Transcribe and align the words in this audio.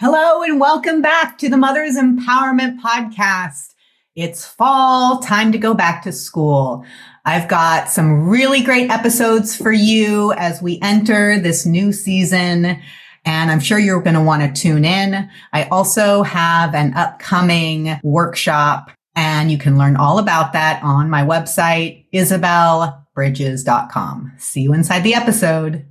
Hello 0.00 0.44
and 0.44 0.60
welcome 0.60 1.02
back 1.02 1.38
to 1.38 1.48
the 1.48 1.56
Mother's 1.56 1.96
Empowerment 1.96 2.78
Podcast. 2.78 3.74
It's 4.14 4.46
fall, 4.46 5.18
time 5.18 5.50
to 5.50 5.58
go 5.58 5.74
back 5.74 6.04
to 6.04 6.12
school. 6.12 6.84
I've 7.24 7.48
got 7.48 7.88
some 7.88 8.28
really 8.28 8.62
great 8.62 8.92
episodes 8.92 9.56
for 9.56 9.72
you 9.72 10.32
as 10.34 10.62
we 10.62 10.78
enter 10.82 11.40
this 11.40 11.66
new 11.66 11.90
season. 11.90 12.80
And 13.24 13.50
I'm 13.50 13.58
sure 13.58 13.80
you're 13.80 14.00
going 14.00 14.14
to 14.14 14.22
want 14.22 14.42
to 14.42 14.52
tune 14.62 14.84
in. 14.84 15.28
I 15.52 15.64
also 15.64 16.22
have 16.22 16.76
an 16.76 16.94
upcoming 16.94 17.98
workshop 18.04 18.92
and 19.16 19.50
you 19.50 19.58
can 19.58 19.78
learn 19.78 19.96
all 19.96 20.20
about 20.20 20.52
that 20.52 20.80
on 20.84 21.10
my 21.10 21.24
website, 21.24 22.04
isabelbridges.com. 22.14 24.32
See 24.38 24.60
you 24.60 24.74
inside 24.74 25.00
the 25.00 25.14
episode. 25.14 25.87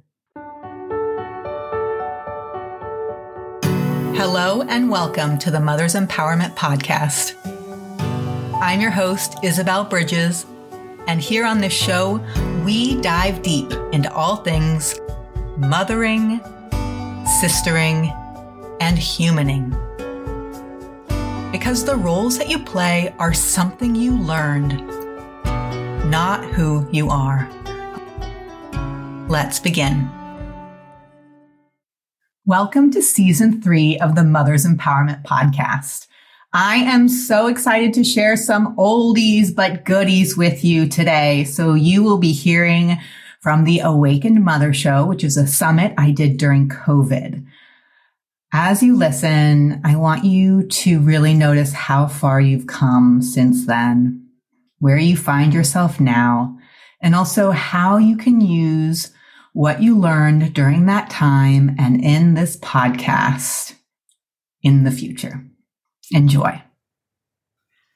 Hello 4.18 4.64
and 4.64 4.90
welcome 4.90 5.38
to 5.38 5.52
the 5.52 5.60
Mother's 5.60 5.94
Empowerment 5.94 6.56
Podcast. 6.56 7.36
I'm 8.60 8.82
your 8.82 8.90
host, 8.90 9.38
Isabel 9.44 9.84
Bridges, 9.84 10.48
and 11.08 11.22
here 11.22 11.46
on 11.46 11.60
this 11.60 11.72
show, 11.72 12.20
we 12.66 13.00
dive 13.02 13.44
deep 13.44 13.72
into 13.92 14.12
all 14.12 14.38
things 14.38 15.00
mothering, 15.58 16.40
sistering, 17.40 18.12
and 18.82 18.98
humaning. 18.98 19.70
Because 21.52 21.86
the 21.86 21.96
roles 21.96 22.40
that 22.40 22.50
you 22.50 22.58
play 22.58 23.14
are 23.20 23.36
something 23.36 23.94
you 23.94 24.18
learned, 24.18 24.80
not 26.10 26.44
who 26.44 26.88
you 26.92 27.12
are. 27.12 27.48
Let's 29.30 29.60
begin. 29.60 30.10
Welcome 32.48 32.92
to 32.92 33.02
season 33.02 33.62
three 33.62 33.98
of 33.98 34.16
the 34.16 34.24
Mother's 34.24 34.66
Empowerment 34.66 35.22
Podcast. 35.24 36.08
I 36.54 36.78
am 36.78 37.10
so 37.10 37.48
excited 37.48 37.94
to 37.96 38.06
share 38.06 38.38
some 38.38 38.74
oldies 38.78 39.54
but 39.54 39.84
goodies 39.84 40.38
with 40.38 40.64
you 40.64 40.88
today. 40.88 41.44
So 41.44 41.74
you 41.74 42.04
will 42.04 42.20
be 42.20 42.32
hearing 42.32 43.00
from 43.42 43.66
the 43.66 43.82
Awakened 43.82 44.46
Mother 44.46 44.72
Show, 44.72 45.06
which 45.06 45.26
is 45.26 45.36
a 45.36 45.46
summit 45.46 45.94
I 45.98 46.12
did 46.12 46.38
during 46.38 46.70
COVID. 46.70 47.46
As 48.54 48.82
you 48.82 48.96
listen, 48.96 49.82
I 49.84 49.98
want 49.98 50.24
you 50.24 50.68
to 50.68 51.02
really 51.02 51.34
notice 51.34 51.74
how 51.74 52.08
far 52.08 52.40
you've 52.40 52.68
come 52.68 53.22
since 53.22 53.68
then, 53.68 54.26
where 54.80 54.98
you 54.98 55.18
find 55.18 55.54
yourself 55.54 56.00
now, 56.00 56.58
and 57.02 57.14
also 57.14 57.52
how 57.52 57.98
you 57.98 58.16
can 58.16 58.40
use 58.40 59.12
what 59.58 59.82
you 59.82 59.98
learned 59.98 60.54
during 60.54 60.86
that 60.86 61.10
time 61.10 61.76
and 61.80 62.04
in 62.04 62.36
this 62.36 62.58
podcast 62.58 63.74
in 64.62 64.84
the 64.84 64.92
future. 64.92 65.44
Enjoy. 66.12 66.62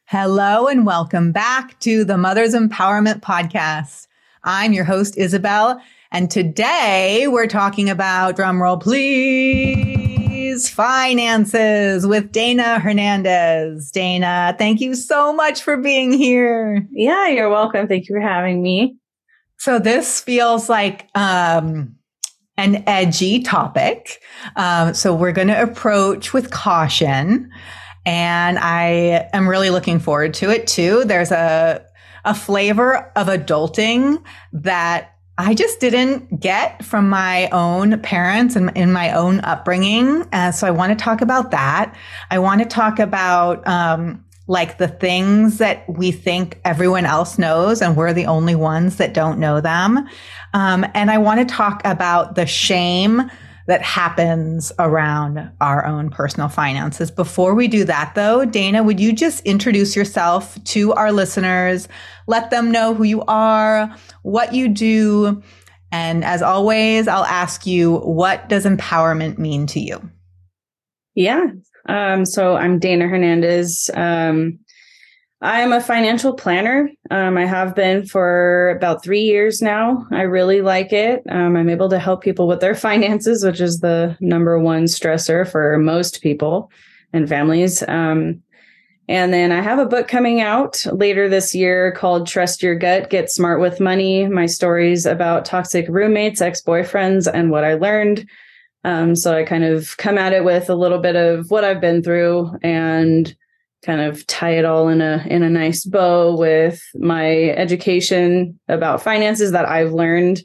Hello 0.06 0.66
and 0.66 0.88
welcome 0.88 1.32
back 1.32 1.80
to 1.82 2.04
the 2.04 2.18
Mother's 2.18 2.56
Empowerment 2.56 3.20
Podcast. 3.20 4.08
I'm 4.44 4.74
your 4.74 4.86
host, 4.86 5.20
Isabel, 5.20 5.80
and 6.12 6.32
today 6.32 7.28
we're 7.28 7.46
talking 7.46 7.92
about, 7.92 8.36
drumroll 8.38 8.82
please, 8.82 10.68
finances 10.68 12.08
with 12.08 12.32
Dayna 12.32 12.82
Hernandez. 12.82 13.92
Dayna, 13.92 14.58
thank 14.58 14.82
you 14.82 14.96
so 14.96 15.32
much 15.32 15.62
for 15.62 15.78
being 15.78 16.12
here. 16.12 16.88
Yeah, 16.90 17.28
you're 17.28 17.52
welcome. 17.52 17.88
Thank 17.88 18.10
you 18.10 18.16
for 18.16 18.22
having 18.22 18.64
me. 18.64 18.98
So 19.62 19.78
this 19.78 20.20
feels 20.20 20.70
like 20.70 21.08
um, 21.14 21.96
an 22.58 22.84
edgy 22.88 23.44
topic. 23.44 24.20
Um, 24.56 24.96
so 24.96 25.14
we're 25.14 25.34
going 25.34 25.50
to 25.50 25.62
approach 25.62 26.34
with 26.34 26.50
caution. 26.50 27.48
And 28.04 28.58
I 28.58 29.30
am 29.34 29.48
really 29.48 29.70
looking 29.70 30.00
forward 30.00 30.34
to 30.34 30.50
it 30.50 30.66
too. 30.66 31.04
There's 31.06 31.30
a, 31.30 31.86
a 32.26 32.34
flavor 32.34 33.12
of 33.16 33.28
adulting 33.28 34.24
that 34.52 35.12
I 35.38 35.54
just 35.54 35.80
didn't 35.80 36.40
get 36.40 36.84
from 36.84 37.08
my 37.08 37.48
own 37.50 38.00
parents 38.02 38.56
and 38.56 38.76
in 38.76 38.92
my 38.92 39.12
own 39.12 39.42
upbringing. 39.42 40.28
Uh, 40.34 40.52
so 40.52 40.66
I 40.66 40.72
want 40.72 40.98
to 40.98 41.04
talk 41.04 41.22
about 41.22 41.52
that. 41.52 41.96
I 42.32 42.40
want 42.40 42.64
to 42.64 42.68
talk 42.68 42.98
about 42.98 43.68
um, 43.68 44.26
like 44.52 44.80
the 44.80 44.88
things 44.90 45.60
that 45.60 45.86
we 45.88 46.12
think 46.12 46.60
everyone 46.66 47.06
else 47.06 47.40
knows 47.40 47.82
and 47.82 47.96
we're 47.96 48.12
the 48.12 48.26
only 48.26 48.54
ones 48.54 48.98
that 48.98 49.14
don't 49.14 49.40
know 49.40 49.62
them. 49.62 50.06
Um, 50.54 50.86
and 50.94 51.10
I 51.10 51.20
want 51.20 51.40
to 51.40 51.56
talk 51.56 51.82
about 51.86 52.36
the 52.36 52.46
shame 52.46 53.32
that 53.68 53.82
happens 53.82 54.74
around 54.78 55.50
our 55.62 55.86
own 55.86 56.10
personal 56.10 56.50
finances. 56.50 57.10
Before 57.10 57.56
we 57.56 57.70
do 57.70 57.86
that 57.86 58.12
though, 58.14 58.46
Dayna, 58.46 58.84
would 58.84 59.00
you 59.00 59.14
just 59.14 59.42
introduce 59.46 59.96
yourself 59.96 60.62
to 60.66 60.92
our 60.96 61.14
listeners? 61.14 61.88
Let 62.28 62.50
them 62.50 62.72
know 62.72 62.94
who 62.94 63.06
you 63.06 63.24
are, 63.30 63.96
what 64.24 64.54
you 64.54 64.68
do. 64.68 65.42
And 65.94 66.26
as 66.26 66.42
always, 66.42 67.08
I'll 67.08 67.24
ask 67.24 67.66
you, 67.66 68.00
what 68.00 68.50
does 68.50 68.66
empowerment 68.66 69.38
mean 69.38 69.66
to 69.68 69.80
you? 69.80 70.12
Yeah. 71.16 71.48
Um, 71.88 72.26
so 72.26 72.56
I'm 72.56 72.80
Dayna 72.80 73.10
Hernandez. 73.10 73.90
Um, 73.94 74.60
I'm 75.44 75.74
a 75.74 75.82
financial 75.82 76.34
planner. 76.34 76.92
Um, 77.10 77.36
I 77.36 77.46
have 77.46 77.74
been 77.74 78.06
for 78.06 78.70
about 78.78 79.04
three 79.04 79.24
years 79.24 79.60
now. 79.60 80.06
I 80.12 80.22
really 80.22 80.62
like 80.62 80.94
it. 80.94 81.24
Um, 81.30 81.56
I'm 81.56 81.70
able 81.70 81.90
to 81.90 81.98
help 81.98 82.22
people 82.22 82.48
with 82.48 82.60
their 82.60 82.76
finances, 82.88 83.44
which 83.44 83.60
is 83.60 83.80
the 83.80 84.16
number 84.20 84.60
one 84.60 84.86
stressor 84.86 85.50
for 85.50 85.78
most 85.80 86.22
people 86.22 86.72
and 87.12 87.28
families. 87.28 87.84
Um, 87.88 88.44
and 89.08 89.34
then 89.34 89.52
I 89.52 89.62
have 89.62 89.80
a 89.80 89.86
book 89.86 90.08
coming 90.08 90.42
out 90.42 90.86
later 90.94 91.28
this 91.28 91.56
year 91.56 91.92
called 91.92 92.28
Trust 92.28 92.62
Your 92.62 92.76
Gut, 92.76 93.10
Get 93.10 93.32
Smart 93.32 93.60
with 93.60 93.80
Money. 93.80 94.28
My 94.28 94.46
stories 94.46 95.06
about 95.06 95.44
toxic 95.44 95.88
roommates, 95.90 96.40
ex 96.40 96.62
boyfriends, 96.62 97.30
and 97.32 97.50
what 97.50 97.66
I 97.66 97.74
learned 97.74 98.30
um, 98.84 99.16
so 99.16 99.36
I 99.36 99.44
kind 99.44 99.64
of 99.64 99.96
come 99.98 100.18
at 100.18 100.34
it 100.34 100.44
with 100.44 100.70
a 100.70 100.76
little 100.76 101.00
bit 101.00 101.16
of 101.16 101.52
what 101.52 101.64
I've 101.64 101.82
been 101.82 102.02
through 102.02 102.58
and 102.64 103.34
kind 103.84 104.02
of 104.02 104.26
tie 104.28 104.58
it 104.58 104.66
all 104.66 104.90
in 104.90 105.02
a 105.02 105.26
in 105.28 105.44
a 105.44 105.50
nice 105.50 105.86
bow 105.86 106.36
with 106.36 106.82
my 106.96 107.50
education 107.50 108.60
about 108.68 109.02
finances 109.02 109.52
that 109.52 109.68
I've 109.68 109.92
learned 109.92 110.44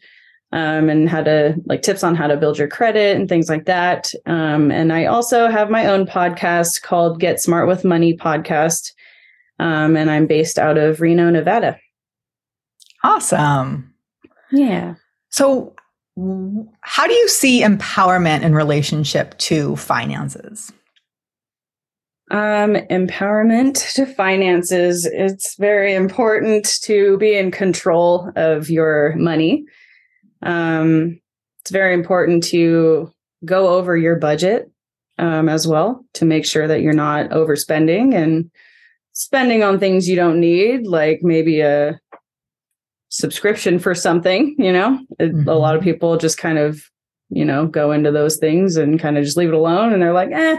um, 0.52 0.88
and 0.88 1.08
how 1.08 1.22
to 1.22 1.54
like 1.66 1.82
tips 1.82 2.04
on 2.04 2.14
how 2.14 2.26
to 2.26 2.36
build 2.36 2.58
your 2.58 2.68
credit 2.68 3.16
and 3.16 3.28
things 3.28 3.48
like 3.48 3.66
that. 3.66 4.12
Um, 4.26 4.70
and 4.70 4.92
I 4.92 5.06
also 5.06 5.48
have 5.48 5.70
my 5.70 5.86
own 5.86 6.06
podcast 6.06 6.82
called 6.82 7.20
Get 7.20 7.40
Smart 7.40 7.68
with 7.68 7.84
Money 7.84 8.16
podcast, 8.16 8.92
um, 9.58 9.96
and 9.96 10.10
I'm 10.10 10.26
based 10.26 10.58
out 10.58 10.78
of 10.78 11.00
Reno, 11.00 11.30
Nevada. 11.30 11.78
Awesome. 13.04 13.94
Yeah. 14.50 14.94
So 15.30 15.75
how 16.80 17.06
do 17.06 17.12
you 17.12 17.28
see 17.28 17.62
empowerment 17.62 18.42
in 18.42 18.54
relationship 18.54 19.36
to 19.38 19.76
finances? 19.76 20.72
Um, 22.30 22.74
empowerment 22.90 23.94
to 23.94 24.06
finances. 24.06 25.06
It's 25.06 25.56
very 25.56 25.94
important 25.94 26.80
to 26.82 27.18
be 27.18 27.36
in 27.36 27.50
control 27.50 28.32
of 28.34 28.70
your 28.70 29.14
money. 29.16 29.64
Um, 30.42 31.20
it's 31.60 31.70
very 31.70 31.92
important 31.92 32.44
to 32.44 33.12
go 33.44 33.68
over 33.68 33.96
your 33.96 34.16
budget 34.16 34.70
um, 35.18 35.48
as 35.48 35.68
well 35.68 36.04
to 36.14 36.24
make 36.24 36.46
sure 36.46 36.66
that 36.66 36.80
you're 36.80 36.92
not 36.92 37.30
overspending 37.30 38.14
and 38.14 38.50
spending 39.12 39.62
on 39.62 39.78
things 39.78 40.08
you 40.08 40.16
don't 40.16 40.40
need, 40.40 40.86
like 40.86 41.20
maybe 41.22 41.60
a 41.60 42.00
subscription 43.16 43.78
for 43.78 43.94
something, 43.94 44.54
you 44.58 44.72
know, 44.72 44.98
mm-hmm. 45.18 45.48
a 45.48 45.54
lot 45.54 45.74
of 45.74 45.82
people 45.82 46.18
just 46.18 46.36
kind 46.36 46.58
of, 46.58 46.82
you 47.30 47.44
know, 47.44 47.66
go 47.66 47.90
into 47.90 48.12
those 48.12 48.36
things 48.36 48.76
and 48.76 49.00
kind 49.00 49.16
of 49.16 49.24
just 49.24 49.36
leave 49.36 49.48
it 49.48 49.54
alone. 49.54 49.92
And 49.92 50.02
they're 50.02 50.12
like, 50.12 50.30
eh, 50.32 50.58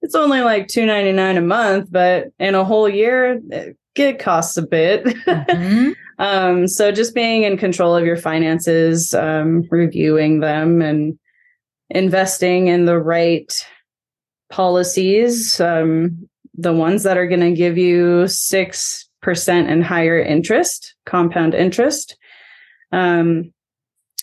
it's 0.00 0.14
only 0.14 0.40
like 0.40 0.68
two 0.68 0.86
ninety 0.86 1.12
nine 1.12 1.36
a 1.36 1.42
month, 1.42 1.88
but 1.90 2.28
in 2.38 2.54
a 2.54 2.64
whole 2.64 2.88
year, 2.88 3.40
it 3.94 4.18
costs 4.18 4.56
a 4.56 4.62
bit. 4.62 5.04
Mm-hmm. 5.04 5.90
um, 6.18 6.66
so 6.66 6.90
just 6.90 7.14
being 7.14 7.42
in 7.42 7.58
control 7.58 7.94
of 7.94 8.06
your 8.06 8.16
finances, 8.16 9.12
um, 9.12 9.68
reviewing 9.70 10.40
them, 10.40 10.80
and 10.80 11.18
investing 11.90 12.68
in 12.68 12.86
the 12.86 12.98
right 12.98 13.52
policies, 14.50 15.60
um, 15.60 16.26
the 16.54 16.72
ones 16.72 17.02
that 17.02 17.18
are 17.18 17.26
going 17.26 17.40
to 17.40 17.52
give 17.52 17.76
you 17.76 18.26
six 18.26 19.09
and 19.22 19.84
higher 19.84 20.20
interest, 20.20 20.94
compound 21.06 21.54
interest. 21.54 22.16
Um, 22.92 23.52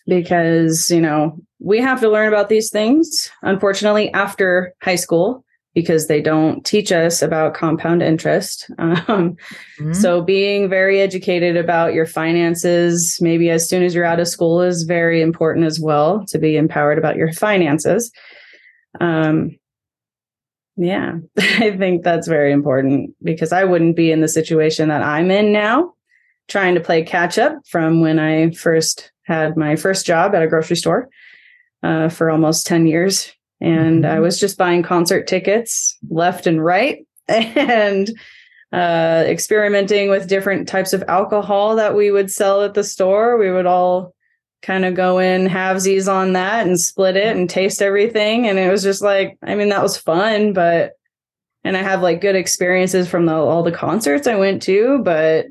because, 0.07 0.89
you 0.89 1.01
know, 1.01 1.37
we 1.59 1.79
have 1.79 1.99
to 1.99 2.09
learn 2.09 2.27
about 2.27 2.49
these 2.49 2.69
things, 2.69 3.29
unfortunately, 3.41 4.11
after 4.13 4.73
high 4.81 4.95
school 4.95 5.43
because 5.77 6.07
they 6.07 6.21
don't 6.23 6.65
teach 6.65 6.91
us 6.91 7.21
about 7.21 7.53
compound 7.53 8.01
interest. 8.01 8.69
Um, 8.79 9.37
mm-hmm. 9.79 9.93
So, 9.93 10.21
being 10.21 10.69
very 10.69 11.01
educated 11.01 11.55
about 11.55 11.93
your 11.93 12.05
finances, 12.05 13.19
maybe 13.21 13.49
as 13.49 13.69
soon 13.69 13.83
as 13.83 13.93
you're 13.93 14.05
out 14.05 14.19
of 14.19 14.27
school, 14.27 14.61
is 14.61 14.83
very 14.83 15.21
important 15.21 15.65
as 15.65 15.79
well 15.79 16.25
to 16.27 16.39
be 16.39 16.57
empowered 16.57 16.97
about 16.97 17.15
your 17.15 17.31
finances. 17.31 18.11
Um, 18.99 19.57
Yeah, 20.77 21.17
I 21.37 21.75
think 21.75 22.03
that's 22.03 22.27
very 22.27 22.51
important 22.51 23.15
because 23.23 23.51
I 23.51 23.63
wouldn't 23.63 23.95
be 23.95 24.11
in 24.11 24.21
the 24.21 24.27
situation 24.27 24.89
that 24.89 25.01
I'm 25.01 25.31
in 25.31 25.51
now, 25.51 25.93
trying 26.47 26.75
to 26.75 26.81
play 26.81 27.03
catch 27.03 27.37
up 27.37 27.55
from 27.67 28.01
when 28.01 28.19
I 28.19 28.51
first 28.51 29.11
had 29.23 29.57
my 29.57 29.75
first 29.75 30.05
job 30.05 30.35
at 30.35 30.43
a 30.43 30.47
grocery 30.47 30.77
store 30.77 31.09
uh, 31.83 32.09
for 32.09 32.29
almost 32.29 32.67
10 32.67 32.87
years. 32.87 33.33
And 33.59 34.03
mm-hmm. 34.03 34.15
I 34.15 34.19
was 34.19 34.39
just 34.39 34.57
buying 34.57 34.83
concert 34.83 35.27
tickets 35.27 35.97
left 36.09 36.45
and 36.47 36.63
right 36.63 37.05
and 37.27 38.09
uh, 38.71 39.23
experimenting 39.25 40.09
with 40.09 40.27
different 40.27 40.67
types 40.67 40.93
of 40.93 41.03
alcohol 41.07 41.75
that 41.77 41.95
we 41.95 42.11
would 42.11 42.31
sell 42.31 42.61
at 42.63 42.75
the 42.75 42.83
store. 42.83 43.37
We 43.37 43.51
would 43.51 43.65
all 43.65 44.13
kind 44.61 44.85
of 44.85 44.95
go 44.95 45.19
in 45.19 45.47
halvesies 45.47 46.11
on 46.11 46.33
that 46.33 46.65
and 46.65 46.79
split 46.79 47.15
it 47.15 47.35
and 47.35 47.49
taste 47.49 47.81
everything. 47.81 48.47
And 48.47 48.57
it 48.57 48.71
was 48.71 48.83
just 48.83 49.01
like, 49.01 49.37
I 49.43 49.55
mean, 49.55 49.69
that 49.69 49.83
was 49.83 49.97
fun, 49.97 50.53
but 50.53 50.93
and 51.63 51.75
I 51.75 51.83
have 51.83 52.01
like 52.01 52.21
good 52.21 52.35
experiences 52.35 53.09
from 53.09 53.25
the, 53.25 53.33
all 53.33 53.61
the 53.61 53.71
concerts 53.71 54.25
I 54.25 54.35
went 54.35 54.61
to, 54.63 54.99
but 54.99 55.47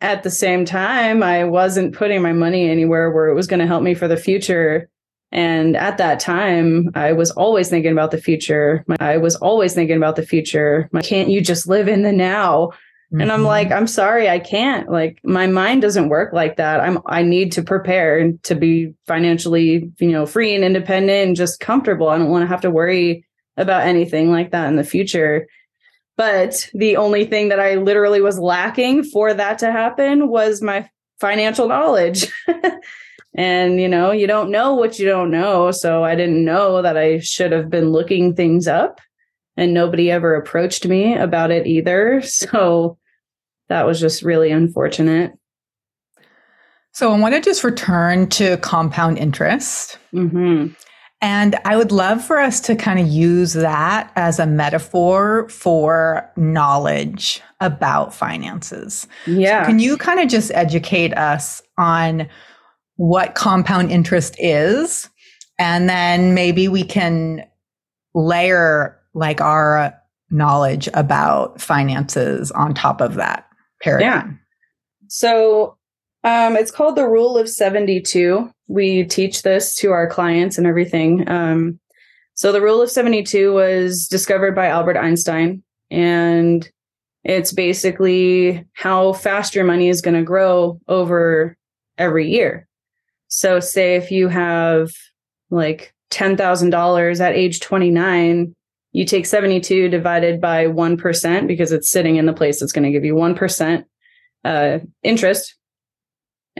at 0.00 0.22
the 0.22 0.30
same 0.30 0.64
time, 0.64 1.22
I 1.22 1.44
wasn't 1.44 1.94
putting 1.94 2.22
my 2.22 2.32
money 2.32 2.68
anywhere 2.68 3.10
where 3.10 3.28
it 3.28 3.34
was 3.34 3.46
going 3.46 3.60
to 3.60 3.66
help 3.66 3.82
me 3.82 3.94
for 3.94 4.08
the 4.08 4.16
future. 4.16 4.88
And 5.32 5.76
at 5.76 5.98
that 5.98 6.20
time, 6.20 6.90
I 6.94 7.12
was 7.12 7.30
always 7.32 7.68
thinking 7.68 7.92
about 7.92 8.12
the 8.12 8.20
future. 8.20 8.84
I 9.00 9.16
was 9.16 9.34
always 9.36 9.74
thinking 9.74 9.96
about 9.96 10.16
the 10.16 10.26
future. 10.26 10.88
Can't 11.02 11.28
you 11.28 11.40
just 11.40 11.66
live 11.66 11.88
in 11.88 12.02
the 12.02 12.12
now? 12.12 12.70
Mm-hmm. 13.14 13.20
And 13.20 13.30
I'm 13.30 13.40
mm-hmm. 13.40 13.46
like, 13.46 13.70
I'm 13.70 13.86
sorry, 13.86 14.28
I 14.28 14.40
can't. 14.40 14.90
Like 14.90 15.20
my 15.22 15.46
mind 15.46 15.82
doesn't 15.82 16.08
work 16.08 16.32
like 16.32 16.56
that. 16.56 16.80
I'm 16.80 16.98
I 17.06 17.22
need 17.22 17.52
to 17.52 17.62
prepare 17.62 18.32
to 18.32 18.54
be 18.56 18.92
financially, 19.06 19.92
you 20.00 20.10
know, 20.10 20.26
free 20.26 20.52
and 20.52 20.64
independent 20.64 21.28
and 21.28 21.36
just 21.36 21.60
comfortable. 21.60 22.08
I 22.08 22.18
don't 22.18 22.30
want 22.30 22.42
to 22.42 22.48
have 22.48 22.62
to 22.62 22.70
worry 22.70 23.24
about 23.56 23.86
anything 23.86 24.32
like 24.32 24.50
that 24.50 24.66
in 24.66 24.74
the 24.74 24.82
future. 24.82 25.46
But 26.16 26.68
the 26.74 26.96
only 26.96 27.24
thing 27.24 27.50
that 27.50 27.60
I 27.60 27.76
literally 27.76 28.20
was 28.20 28.36
lacking 28.36 29.04
for 29.04 29.32
that 29.32 29.60
to 29.60 29.70
happen 29.70 30.28
was 30.28 30.60
my 30.60 30.88
financial 31.20 31.68
knowledge. 31.68 32.26
And, 33.34 33.80
you 33.80 33.88
know, 33.88 34.12
you 34.12 34.26
don't 34.26 34.50
know 34.50 34.74
what 34.74 34.98
you 34.98 35.06
don't 35.06 35.30
know. 35.30 35.72
So 35.72 36.04
I 36.04 36.14
didn't 36.14 36.44
know 36.44 36.82
that 36.82 36.96
I 36.96 37.18
should 37.18 37.50
have 37.50 37.68
been 37.68 37.90
looking 37.90 38.34
things 38.34 38.68
up. 38.68 39.00
And 39.56 39.74
nobody 39.74 40.10
ever 40.10 40.34
approached 40.34 40.86
me 40.86 41.14
about 41.14 41.50
it 41.50 41.66
either. 41.66 42.22
So 42.54 42.98
that 43.68 43.86
was 43.86 44.00
just 44.00 44.22
really 44.22 44.50
unfortunate. 44.50 45.32
So 46.92 47.12
I 47.12 47.18
want 47.18 47.34
to 47.34 47.40
just 47.40 47.64
return 47.64 48.28
to 48.30 48.56
compound 48.58 49.18
interest. 49.18 49.98
Mm-hmm. 50.12 50.68
And 51.20 51.56
I 51.64 51.76
would 51.76 51.90
love 51.90 52.22
for 52.22 52.38
us 52.38 52.60
to 52.60 52.76
kind 52.76 53.00
of 53.00 53.08
use 53.08 53.54
that 53.54 54.12
as 54.14 54.38
a 54.38 54.46
metaphor 54.46 55.48
for 55.48 56.30
knowledge 56.36 57.40
about 57.60 58.14
finances. 58.14 59.08
Yeah. 59.26 59.62
So 59.62 59.68
can 59.68 59.78
you 59.78 59.96
kind 59.96 60.20
of 60.20 60.28
just 60.28 60.50
educate 60.52 61.16
us 61.16 61.62
on 61.78 62.28
what 62.96 63.34
compound 63.34 63.90
interest 63.90 64.36
is. 64.38 65.08
And 65.58 65.88
then 65.88 66.34
maybe 66.34 66.68
we 66.68 66.84
can 66.84 67.44
layer 68.14 69.00
like 69.14 69.40
our 69.40 69.94
knowledge 70.30 70.88
about 70.94 71.60
finances 71.60 72.50
on 72.52 72.74
top 72.74 73.00
of 73.00 73.14
that 73.14 73.48
paradigm. 73.84 74.02
Yeah. 74.02 75.06
So 75.08 75.76
um, 76.24 76.56
it's 76.56 76.70
called 76.70 76.96
the 76.96 77.06
rule 77.06 77.36
of 77.36 77.48
72. 77.48 78.50
We 78.66 79.04
teach 79.04 79.42
this 79.42 79.74
to 79.76 79.92
our 79.92 80.08
clients 80.08 80.56
and 80.56 80.66
everything. 80.66 81.28
Um, 81.28 81.78
so 82.34 82.50
the 82.50 82.62
rule 82.62 82.82
of 82.82 82.90
72 82.90 83.52
was 83.52 84.08
discovered 84.08 84.54
by 84.54 84.66
Albert 84.66 84.96
Einstein. 84.96 85.62
And 85.90 86.68
it's 87.24 87.52
basically 87.52 88.66
how 88.72 89.12
fast 89.12 89.54
your 89.54 89.64
money 89.64 89.88
is 89.88 90.00
going 90.00 90.16
to 90.16 90.22
grow 90.22 90.80
over 90.88 91.56
every 91.98 92.28
year. 92.28 92.66
So, 93.28 93.60
say 93.60 93.96
if 93.96 94.10
you 94.10 94.28
have 94.28 94.92
like 95.50 95.94
$10,000 96.10 97.20
at 97.20 97.34
age 97.34 97.60
29, 97.60 98.54
you 98.94 99.04
take 99.04 99.26
72 99.26 99.88
divided 99.88 100.40
by 100.40 100.66
1% 100.66 101.46
because 101.46 101.72
it's 101.72 101.90
sitting 101.90 102.16
in 102.16 102.26
the 102.26 102.32
place 102.32 102.60
that's 102.60 102.72
going 102.72 102.84
to 102.84 102.92
give 102.92 103.04
you 103.04 103.14
1% 103.14 103.84
uh, 104.44 104.78
interest. 105.02 105.56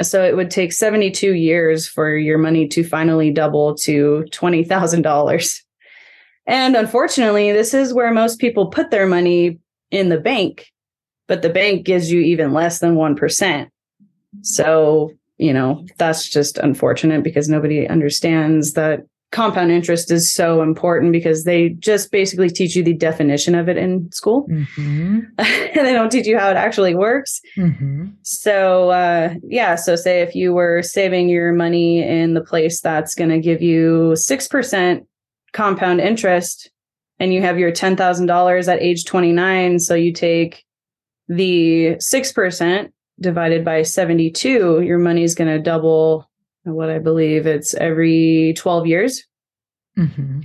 So 0.03 0.23
it 0.25 0.37
would 0.37 0.51
take 0.51 0.73
72 0.73 1.35
years 1.35 1.87
for 1.87 2.17
your 2.17 2.37
money 2.37 2.67
to 2.69 2.83
finally 2.83 3.31
double 3.31 3.77
to 3.77 4.27
$20,000. 4.31 5.61
And 6.47 6.77
unfortunately, 6.77 7.53
this 7.53 7.73
is 7.73 7.95
where 7.95 8.13
most 8.13 8.41
people 8.41 8.67
put 8.67 8.91
their 8.91 9.07
money 9.07 9.61
in 9.93 10.09
the 10.09 10.21
bank, 10.21 10.67
but 11.29 11.41
the 11.41 11.51
bank 11.51 11.87
gives 11.87 12.11
you 12.11 12.21
even 12.21 12.53
less 12.53 12.81
than 12.81 12.97
1%. 12.97 13.69
So 14.43 15.13
you 15.37 15.53
know, 15.53 15.85
that's 15.99 16.29
just 16.29 16.59
unfortunate 16.59 17.23
because 17.23 17.49
nobody 17.49 17.89
understands 17.89 18.75
that 18.75 19.01
compound 19.35 19.73
interest 19.73 20.13
is 20.13 20.33
so 20.33 20.63
important 20.63 21.11
because 21.11 21.43
they 21.43 21.71
just 21.71 22.13
basically 22.13 22.49
teach 22.49 22.77
you 22.77 22.85
the 22.85 22.95
definition 22.95 23.57
of 23.57 23.69
it 23.69 23.77
in 23.77 24.11
school 24.13 24.47
mm-hmm. 24.49 25.21
and 25.39 25.87
they 25.87 25.93
don't 25.93 26.11
teach 26.11 26.25
you 26.25 26.39
how 26.39 26.49
it 26.49 26.57
actually 26.57 26.95
works 26.95 27.41
mm-hmm. 27.59 28.07
so 28.23 28.91
uh, 28.91 29.35
yeah 29.43 29.75
so 29.75 29.97
say 29.97 30.21
if 30.21 30.37
you 30.37 30.55
were 30.55 30.83
saving 30.83 31.29
your 31.29 31.53
money 31.53 32.01
in 32.01 32.35
the 32.35 32.41
place 32.41 32.81
that's 32.81 33.17
going 33.17 33.29
to 33.29 33.41
give 33.41 33.61
you 33.61 34.13
6% 34.15 35.05
compound 35.53 36.01
interest 36.01 36.71
and 37.19 37.35
you 37.35 37.43
have 37.43 37.59
your 37.59 37.73
$10000 37.73 38.73
at 38.73 38.81
age 38.81 39.05
29 39.05 39.81
so 39.81 39.97
you 39.97 40.13
take 40.13 40.65
the 41.27 41.97
6% 41.97 42.93
divided 43.21 43.65
by 43.65 43.83
72, 43.83 44.83
your 44.83 44.99
money 44.99 45.23
is 45.23 45.35
going 45.35 45.51
to 45.51 45.63
double 45.63 46.29
what 46.65 46.91
I 46.91 46.99
believe 46.99 47.47
it's 47.47 47.75
every 47.75 48.55
12 48.57 48.87
years. 48.87 49.25
Mm-hmm. 49.97 50.41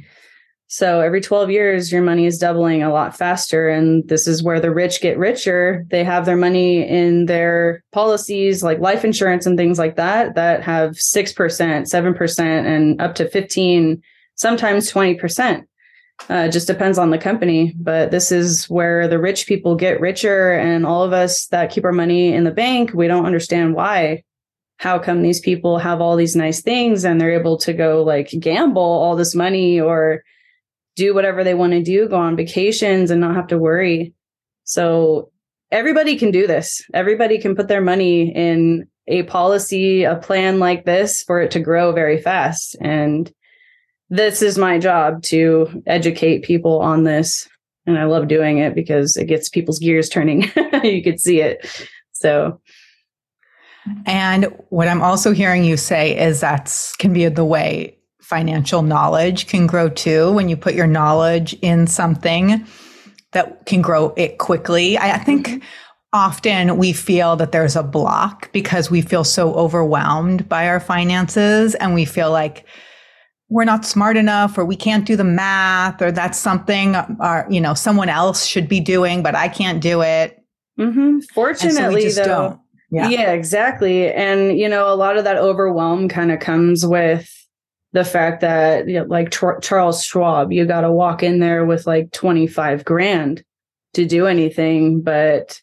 So 0.71 1.01
every 1.01 1.19
12 1.19 1.49
years, 1.49 1.91
your 1.91 2.03
money 2.03 2.27
is 2.27 2.37
doubling 2.37 2.83
a 2.83 2.93
lot 2.93 3.17
faster. 3.17 3.69
And 3.69 4.07
this 4.07 4.27
is 4.27 4.43
where 4.43 4.59
the 4.59 4.69
rich 4.69 5.01
get 5.01 5.17
richer. 5.17 5.83
They 5.89 6.03
have 6.03 6.25
their 6.25 6.37
money 6.37 6.87
in 6.87 7.25
their 7.25 7.83
policies 7.91 8.61
like 8.61 8.77
life 8.77 9.03
insurance 9.03 9.47
and 9.47 9.57
things 9.57 9.79
like 9.79 9.95
that, 9.95 10.35
that 10.35 10.61
have 10.61 10.91
6%, 10.91 11.33
7%, 11.33 12.39
and 12.39 13.01
up 13.01 13.15
to 13.15 13.27
15, 13.27 14.01
sometimes 14.35 14.91
20%. 14.91 15.65
Uh, 16.29 16.49
just 16.49 16.67
depends 16.67 16.99
on 16.99 17.09
the 17.09 17.17
company, 17.17 17.73
but 17.79 18.11
this 18.11 18.31
is 18.31 18.69
where 18.69 19.07
the 19.07 19.17
rich 19.17 19.47
people 19.47 19.73
get 19.73 20.01
richer, 20.01 20.51
and 20.51 20.85
all 20.85 21.01
of 21.01 21.13
us 21.13 21.47
that 21.47 21.71
keep 21.71 21.85
our 21.85 21.93
money 21.93 22.33
in 22.33 22.43
the 22.43 22.51
bank, 22.51 22.91
we 22.93 23.07
don't 23.07 23.25
understand 23.25 23.73
why. 23.73 24.21
How 24.79 24.97
come 24.97 25.21
these 25.21 25.41
people 25.41 25.77
have 25.77 25.99
all 25.99 26.15
these 26.15 26.37
nice 26.37 26.61
things 26.61 27.03
and 27.03 27.19
they're 27.19 27.37
able 27.37 27.57
to 27.59 27.73
go 27.73 28.01
like 28.01 28.29
gamble 28.39 28.81
all 28.81 29.17
this 29.17 29.35
money 29.35 29.79
or 29.79 30.23
do 30.95 31.13
whatever 31.13 31.43
they 31.43 31.53
want 31.53 31.73
to 31.73 31.83
do, 31.83 32.07
go 32.07 32.15
on 32.15 32.37
vacations 32.37 33.11
and 33.11 33.19
not 33.19 33.35
have 33.35 33.47
to 33.47 33.57
worry? 33.57 34.13
So 34.63 35.31
everybody 35.69 36.17
can 36.17 36.31
do 36.31 36.47
this. 36.47 36.81
Everybody 36.93 37.39
can 37.39 37.57
put 37.57 37.67
their 37.67 37.81
money 37.81 38.33
in 38.33 38.87
a 39.09 39.23
policy, 39.23 40.03
a 40.03 40.15
plan 40.15 40.59
like 40.59 40.85
this 40.85 41.23
for 41.23 41.41
it 41.41 41.51
to 41.51 41.59
grow 41.59 41.91
very 41.91 42.21
fast. 42.21 42.77
And 42.79 43.29
this 44.09 44.41
is 44.41 44.57
my 44.57 44.79
job 44.79 45.23
to 45.23 45.83
educate 45.87 46.43
people 46.43 46.79
on 46.79 47.03
this. 47.03 47.49
And 47.85 47.97
I 47.97 48.05
love 48.05 48.29
doing 48.29 48.59
it 48.59 48.75
because 48.75 49.17
it 49.17 49.25
gets 49.25 49.49
people's 49.49 49.79
gears 49.79 50.07
turning. 50.07 50.43
you 50.83 51.03
could 51.03 51.19
see 51.19 51.41
it. 51.41 51.89
So, 52.11 52.61
and 54.05 54.45
what 54.69 54.87
I'm 54.87 55.01
also 55.01 55.31
hearing 55.31 55.63
you 55.63 55.77
say 55.77 56.17
is 56.17 56.41
that 56.41 56.93
can 56.99 57.13
be 57.13 57.27
the 57.27 57.45
way 57.45 57.97
financial 58.21 58.81
knowledge 58.81 59.47
can 59.47 59.67
grow 59.67 59.89
too. 59.89 60.31
When 60.31 60.49
you 60.49 60.57
put 60.57 60.75
your 60.75 60.87
knowledge 60.87 61.53
in 61.61 61.87
something 61.87 62.65
that 63.31 63.65
can 63.65 63.81
grow 63.81 64.13
it 64.17 64.37
quickly. 64.37 64.97
I, 64.97 65.15
I 65.15 65.17
think 65.17 65.47
mm-hmm. 65.47 65.67
often 66.13 66.77
we 66.77 66.93
feel 66.93 67.35
that 67.35 67.51
there's 67.51 67.75
a 67.75 67.83
block 67.83 68.51
because 68.51 68.89
we 68.89 69.01
feel 69.01 69.23
so 69.23 69.53
overwhelmed 69.53 70.47
by 70.49 70.67
our 70.67 70.79
finances 70.79 71.75
and 71.75 71.93
we 71.93 72.05
feel 72.05 72.31
like, 72.31 72.65
we're 73.49 73.65
not 73.65 73.83
smart 73.83 74.15
enough 74.15 74.57
or 74.57 74.65
we 74.65 74.75
can't 74.75 75.05
do 75.05 75.15
the 75.15 75.23
math 75.23 76.01
or 76.01 76.11
that's 76.11 76.37
something 76.37 76.95
our, 76.95 77.47
you 77.49 77.59
know 77.59 77.73
someone 77.73 78.09
else 78.09 78.45
should 78.45 78.69
be 78.69 78.79
doing 78.79 79.23
but 79.23 79.35
i 79.35 79.47
can't 79.47 79.81
do 79.81 80.01
it 80.01 80.43
mm-hmm. 80.79 81.19
fortunately 81.33 82.09
so 82.09 82.23
though 82.23 82.61
yeah. 82.91 83.09
yeah 83.09 83.31
exactly 83.31 84.11
and 84.11 84.57
you 84.57 84.67
know 84.67 84.91
a 84.91 84.95
lot 84.95 85.17
of 85.17 85.23
that 85.23 85.37
overwhelm 85.37 86.07
kind 86.09 86.31
of 86.31 86.39
comes 86.39 86.85
with 86.85 87.29
the 87.91 88.05
fact 88.05 88.41
that 88.41 88.87
you 88.87 88.99
know, 88.99 89.05
like 89.05 89.31
charles 89.31 90.03
schwab 90.03 90.51
you 90.51 90.65
got 90.65 90.81
to 90.81 90.91
walk 90.91 91.23
in 91.23 91.39
there 91.39 91.65
with 91.65 91.87
like 91.87 92.11
25 92.11 92.85
grand 92.85 93.43
to 93.93 94.05
do 94.05 94.25
anything 94.27 95.01
but 95.01 95.61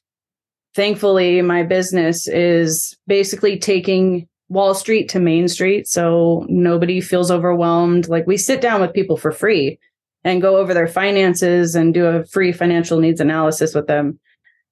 thankfully 0.75 1.43
my 1.43 1.63
business 1.63 2.29
is 2.29 2.97
basically 3.07 3.59
taking 3.59 4.29
Wall 4.49 4.75
Street 4.75 5.09
to 5.09 5.19
Main 5.19 5.49
Street. 5.49 5.89
So 5.89 6.47
nobody 6.49 7.01
feels 7.01 7.31
overwhelmed. 7.31 8.09
Like 8.09 8.27
we 8.27 8.37
sit 8.37 8.61
down 8.61 8.81
with 8.81 8.93
people 8.93 9.17
for 9.17 9.33
free 9.33 9.79
and 10.25 10.43
go 10.43 10.57
over 10.57 10.75
their 10.75 10.89
finances 10.89 11.75
and 11.75 11.95
do 11.95 12.07
a 12.07 12.25
free 12.25 12.53
financial 12.53 13.01
needs 13.01 13.21
analysis 13.21 13.75
with 13.75 13.87
them 13.87 14.19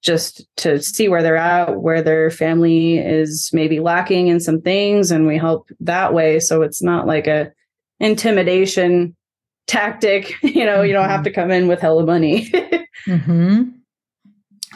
just 0.05 0.47
to 0.59 0.81
see 0.81 1.09
where 1.09 1.23
they're 1.23 1.37
at, 1.37 1.81
where 1.81 2.03
their 2.03 2.31
family 2.31 2.99
is 2.99 3.51
maybe 3.53 3.81
lacking 3.81 4.29
in 4.29 4.39
some 4.39 4.61
things, 4.61 5.11
and 5.11 5.27
we 5.27 5.39
help 5.39 5.71
that 5.81 6.13
way. 6.13 6.39
So 6.39 6.63
it's 6.63 6.83
not 6.83 7.07
like 7.07 7.27
a 7.27 7.51
intimidation 8.01 9.17
tactic. 9.67 10.35
You 10.43 10.67
know, 10.67 10.79
mm-hmm. 10.79 10.87
you 10.87 10.93
don't 10.93 11.09
have 11.09 11.21
mm-hmm. 11.21 11.25
to 11.25 11.33
come 11.33 11.51
in 11.51 11.69
with 11.69 11.81
hella 11.81 12.05
money. 12.05 12.51
mm-hmm. 13.07 13.63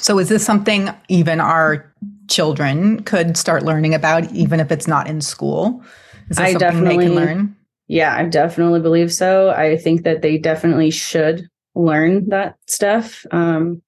So 0.00 0.20
is 0.20 0.28
this 0.28 0.44
something 0.44 0.90
even 1.08 1.40
our 1.40 1.92
children 2.28 3.02
could 3.02 3.36
start 3.36 3.64
learning 3.64 3.94
about, 3.94 4.32
even 4.32 4.60
if 4.60 4.70
it's 4.70 4.86
not 4.86 5.08
in 5.08 5.20
school? 5.20 5.82
Is 6.30 6.36
this 6.36 6.38
I 6.38 6.52
something 6.52 6.58
definitely, 6.68 6.96
they 6.96 7.04
can 7.04 7.14
learn? 7.16 7.56
Yeah, 7.88 8.14
I 8.14 8.24
definitely 8.26 8.78
believe 8.78 9.12
so. 9.12 9.50
I 9.50 9.76
think 9.76 10.04
that 10.04 10.22
they 10.22 10.38
definitely 10.38 10.92
should 10.92 11.48
learn 11.74 12.28
that 12.28 12.56
stuff. 12.68 13.26
Um, 13.32 13.82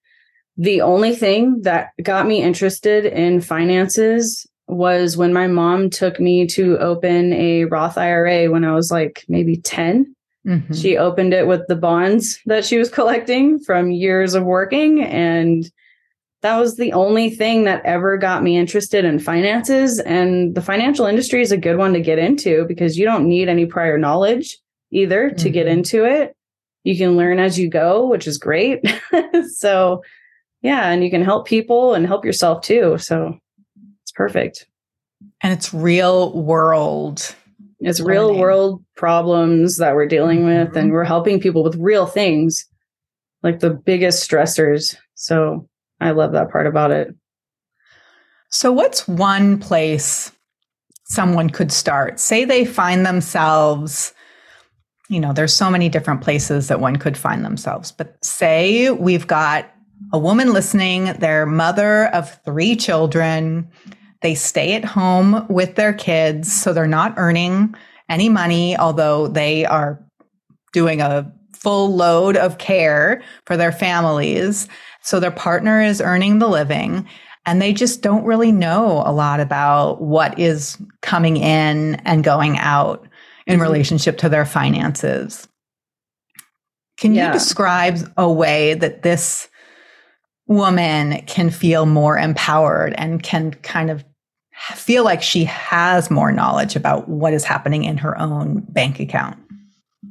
the 0.60 0.82
only 0.82 1.16
thing 1.16 1.62
that 1.62 1.92
got 2.02 2.26
me 2.26 2.42
interested 2.42 3.06
in 3.06 3.40
finances 3.40 4.46
was 4.68 5.16
when 5.16 5.32
my 5.32 5.46
mom 5.46 5.88
took 5.88 6.20
me 6.20 6.46
to 6.48 6.76
open 6.76 7.32
a 7.32 7.64
Roth 7.64 7.96
IRA 7.96 8.50
when 8.50 8.62
I 8.62 8.74
was 8.74 8.90
like 8.90 9.24
maybe 9.26 9.56
10. 9.56 10.14
Mm-hmm. 10.46 10.74
She 10.74 10.98
opened 10.98 11.32
it 11.32 11.46
with 11.46 11.62
the 11.66 11.76
bonds 11.76 12.38
that 12.44 12.66
she 12.66 12.76
was 12.76 12.90
collecting 12.98 13.58
from 13.58 13.90
years 13.90 14.34
of 14.34 14.44
working. 14.44 15.02
And 15.02 15.64
that 16.42 16.58
was 16.58 16.76
the 16.76 16.92
only 16.92 17.30
thing 17.30 17.64
that 17.64 17.82
ever 17.86 18.18
got 18.18 18.42
me 18.42 18.58
interested 18.58 19.06
in 19.06 19.18
finances. 19.18 19.98
And 20.00 20.54
the 20.54 20.62
financial 20.62 21.06
industry 21.06 21.40
is 21.40 21.52
a 21.52 21.56
good 21.56 21.78
one 21.78 21.94
to 21.94 22.02
get 22.02 22.18
into 22.18 22.66
because 22.66 22.98
you 22.98 23.06
don't 23.06 23.26
need 23.26 23.48
any 23.48 23.64
prior 23.64 23.96
knowledge 23.96 24.58
either 24.90 25.28
mm-hmm. 25.28 25.36
to 25.36 25.48
get 25.48 25.64
mm-hmm. 25.64 25.78
into 25.78 26.04
it. 26.04 26.36
You 26.84 26.98
can 26.98 27.16
learn 27.16 27.38
as 27.38 27.58
you 27.58 27.70
go, 27.70 28.06
which 28.06 28.26
is 28.26 28.36
great. 28.36 28.84
so 29.54 30.02
yeah 30.62 30.90
and 30.90 31.02
you 31.04 31.10
can 31.10 31.22
help 31.22 31.46
people 31.46 31.94
and 31.94 32.06
help 32.06 32.24
yourself 32.24 32.62
too 32.62 32.98
so 32.98 33.38
it's 34.02 34.12
perfect 34.12 34.66
and 35.42 35.52
it's 35.52 35.72
real 35.72 36.32
world 36.42 37.34
it's 37.80 38.00
learning. 38.00 38.10
real 38.10 38.38
world 38.38 38.84
problems 38.96 39.78
that 39.78 39.94
we're 39.94 40.06
dealing 40.06 40.44
with 40.44 40.68
mm-hmm. 40.68 40.78
and 40.78 40.92
we're 40.92 41.04
helping 41.04 41.40
people 41.40 41.62
with 41.62 41.76
real 41.76 42.06
things 42.06 42.66
like 43.42 43.60
the 43.60 43.70
biggest 43.70 44.28
stressors 44.28 44.96
so 45.14 45.68
i 46.00 46.10
love 46.10 46.32
that 46.32 46.50
part 46.50 46.66
about 46.66 46.90
it 46.90 47.14
so 48.50 48.72
what's 48.72 49.06
one 49.06 49.58
place 49.58 50.32
someone 51.04 51.50
could 51.50 51.72
start 51.72 52.20
say 52.20 52.44
they 52.44 52.64
find 52.64 53.04
themselves 53.06 54.12
you 55.08 55.18
know 55.18 55.32
there's 55.32 55.52
so 55.52 55.70
many 55.70 55.88
different 55.88 56.20
places 56.20 56.68
that 56.68 56.80
one 56.80 56.96
could 56.96 57.16
find 57.16 57.44
themselves 57.44 57.90
but 57.90 58.16
say 58.24 58.90
we've 58.90 59.26
got 59.26 59.72
a 60.12 60.18
woman 60.18 60.52
listening, 60.52 61.04
their 61.14 61.46
mother 61.46 62.06
of 62.06 62.38
three 62.44 62.76
children. 62.76 63.68
They 64.22 64.34
stay 64.34 64.74
at 64.74 64.84
home 64.84 65.46
with 65.48 65.76
their 65.76 65.92
kids, 65.92 66.52
so 66.52 66.72
they're 66.72 66.86
not 66.86 67.14
earning 67.16 67.74
any 68.08 68.28
money, 68.28 68.76
although 68.76 69.28
they 69.28 69.64
are 69.64 70.02
doing 70.72 71.00
a 71.00 71.32
full 71.54 71.94
load 71.94 72.36
of 72.36 72.58
care 72.58 73.22
for 73.46 73.56
their 73.56 73.72
families. 73.72 74.68
So 75.02 75.20
their 75.20 75.30
partner 75.30 75.80
is 75.80 76.00
earning 76.00 76.38
the 76.38 76.48
living 76.48 77.06
and 77.46 77.60
they 77.60 77.72
just 77.72 78.02
don't 78.02 78.24
really 78.24 78.52
know 78.52 79.02
a 79.04 79.12
lot 79.12 79.40
about 79.40 80.00
what 80.02 80.38
is 80.38 80.76
coming 81.02 81.36
in 81.36 81.96
and 82.04 82.24
going 82.24 82.58
out 82.58 83.06
in 83.46 83.54
mm-hmm. 83.54 83.62
relationship 83.62 84.18
to 84.18 84.28
their 84.28 84.44
finances. 84.44 85.48
Can 86.98 87.14
yeah. 87.14 87.28
you 87.28 87.32
describe 87.32 87.98
a 88.16 88.30
way 88.30 88.74
that 88.74 89.02
this 89.02 89.48
woman 90.50 91.22
can 91.26 91.48
feel 91.48 91.86
more 91.86 92.18
empowered 92.18 92.92
and 92.98 93.22
can 93.22 93.52
kind 93.62 93.88
of 93.88 94.04
feel 94.74 95.04
like 95.04 95.22
she 95.22 95.44
has 95.44 96.10
more 96.10 96.32
knowledge 96.32 96.76
about 96.76 97.08
what 97.08 97.32
is 97.32 97.44
happening 97.44 97.84
in 97.84 97.96
her 97.96 98.18
own 98.18 98.60
bank 98.68 98.98
account? 98.98 99.38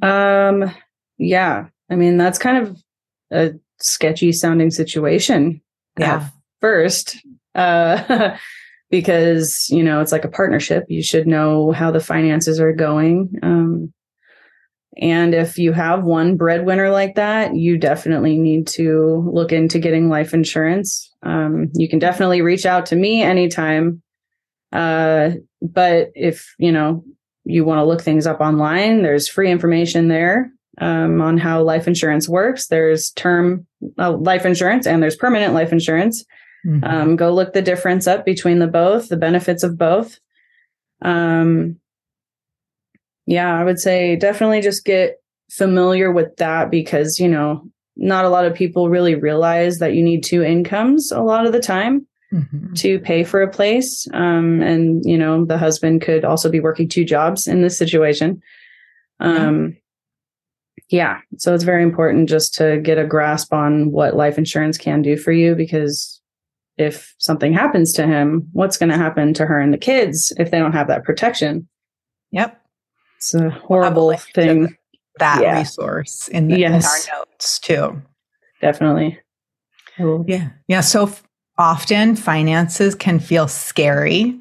Um, 0.02 0.74
yeah. 1.18 1.66
I 1.90 1.94
mean, 1.94 2.16
that's 2.16 2.38
kind 2.38 2.66
of 2.66 2.82
a 3.30 3.52
sketchy 3.80 4.32
sounding 4.32 4.70
situation 4.70 5.60
yeah. 5.98 6.28
first. 6.60 7.18
Uh, 7.54 8.36
because, 8.90 9.68
you 9.70 9.84
know, 9.84 10.00
it's 10.00 10.10
like 10.10 10.24
a 10.24 10.28
partnership. 10.28 10.84
You 10.88 11.02
should 11.02 11.26
know 11.26 11.70
how 11.72 11.90
the 11.90 12.00
finances 12.00 12.58
are 12.58 12.72
going. 12.72 13.38
Um, 13.42 13.92
and 14.96 15.34
if 15.34 15.56
you 15.56 15.72
have 15.72 16.02
one 16.02 16.36
breadwinner 16.36 16.90
like 16.90 17.14
that, 17.14 17.54
you 17.54 17.78
definitely 17.78 18.38
need 18.38 18.66
to 18.68 19.28
look 19.32 19.52
into 19.52 19.78
getting 19.78 20.08
life 20.08 20.34
insurance. 20.34 21.12
Um, 21.22 21.70
you 21.74 21.88
can 21.88 21.98
definitely 21.98 22.42
reach 22.42 22.66
out 22.66 22.86
to 22.86 22.96
me 22.96 23.22
anytime. 23.22 24.02
Uh, 24.72 25.30
but 25.62 26.10
if 26.14 26.54
you 26.58 26.72
know 26.72 27.04
you 27.44 27.64
want 27.64 27.78
to 27.78 27.84
look 27.84 28.00
things 28.00 28.26
up 28.26 28.40
online, 28.40 29.02
there's 29.02 29.28
free 29.28 29.50
information 29.50 30.08
there 30.08 30.50
um, 30.80 31.20
on 31.20 31.38
how 31.38 31.62
life 31.62 31.86
insurance 31.86 32.28
works. 32.28 32.66
There's 32.66 33.10
term 33.10 33.66
uh, 33.98 34.16
life 34.16 34.44
insurance 34.44 34.86
and 34.86 35.02
there's 35.02 35.16
permanent 35.16 35.54
life 35.54 35.72
insurance. 35.72 36.24
Mm-hmm. 36.66 36.84
Um, 36.84 37.16
go 37.16 37.32
look 37.32 37.52
the 37.52 37.62
difference 37.62 38.06
up 38.06 38.24
between 38.24 38.58
the 38.58 38.66
both, 38.66 39.08
the 39.08 39.16
benefits 39.16 39.62
of 39.62 39.78
both. 39.78 40.18
Um, 41.02 41.80
yeah, 43.30 43.56
I 43.56 43.62
would 43.62 43.78
say 43.78 44.16
definitely 44.16 44.60
just 44.60 44.84
get 44.84 45.22
familiar 45.52 46.10
with 46.10 46.34
that 46.38 46.68
because, 46.68 47.20
you 47.20 47.28
know, 47.28 47.62
not 47.96 48.24
a 48.24 48.28
lot 48.28 48.44
of 48.44 48.54
people 48.54 48.88
really 48.88 49.14
realize 49.14 49.78
that 49.78 49.94
you 49.94 50.02
need 50.02 50.24
two 50.24 50.42
incomes 50.42 51.12
a 51.12 51.20
lot 51.20 51.46
of 51.46 51.52
the 51.52 51.60
time 51.60 52.04
mm-hmm. 52.34 52.74
to 52.74 52.98
pay 52.98 53.22
for 53.22 53.40
a 53.40 53.50
place. 53.50 54.08
Um, 54.12 54.60
and, 54.62 55.04
you 55.04 55.16
know, 55.16 55.44
the 55.44 55.58
husband 55.58 56.02
could 56.02 56.24
also 56.24 56.50
be 56.50 56.58
working 56.58 56.88
two 56.88 57.04
jobs 57.04 57.46
in 57.46 57.62
this 57.62 57.78
situation. 57.78 58.42
Um, 59.20 59.76
yeah. 60.88 61.14
yeah. 61.14 61.20
So 61.38 61.54
it's 61.54 61.62
very 61.62 61.84
important 61.84 62.28
just 62.28 62.52
to 62.54 62.80
get 62.80 62.98
a 62.98 63.06
grasp 63.06 63.52
on 63.52 63.92
what 63.92 64.16
life 64.16 64.38
insurance 64.38 64.76
can 64.76 65.02
do 65.02 65.16
for 65.16 65.30
you 65.30 65.54
because 65.54 66.20
if 66.78 67.14
something 67.18 67.52
happens 67.52 67.92
to 67.92 68.08
him, 68.08 68.48
what's 68.54 68.76
going 68.76 68.90
to 68.90 68.98
happen 68.98 69.34
to 69.34 69.46
her 69.46 69.60
and 69.60 69.72
the 69.72 69.78
kids 69.78 70.32
if 70.36 70.50
they 70.50 70.58
don't 70.58 70.72
have 70.72 70.88
that 70.88 71.04
protection? 71.04 71.68
Yep. 72.32 72.59
It's 73.20 73.34
a 73.34 73.50
horrible 73.50 74.16
thing. 74.16 74.74
That 75.18 75.42
yeah. 75.42 75.58
resource 75.58 76.28
in, 76.28 76.48
the, 76.48 76.58
yes. 76.58 77.06
in 77.06 77.12
our 77.12 77.18
notes 77.18 77.58
too. 77.58 78.02
Definitely. 78.62 79.18
Yeah. 79.98 80.48
Yeah. 80.66 80.80
So 80.80 81.04
f- 81.04 81.22
often 81.58 82.16
finances 82.16 82.94
can 82.94 83.20
feel 83.20 83.46
scary. 83.46 84.40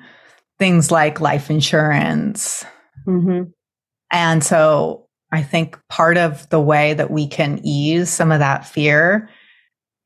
Things 0.57 0.89
like 0.91 1.19
life 1.19 1.50
insurance. 1.50 2.63
Mm-hmm. 3.05 3.50
And 4.13 4.43
so 4.43 5.07
I 5.33 5.43
think 5.43 5.77
part 5.89 6.17
of 6.17 6.48
the 6.48 6.62
way 6.62 6.93
that 6.93 7.12
we 7.12 7.27
can 7.27 7.59
ease 7.65 8.09
some 8.09 8.31
of 8.31 8.39
that 8.39 8.65
fear 8.65 9.29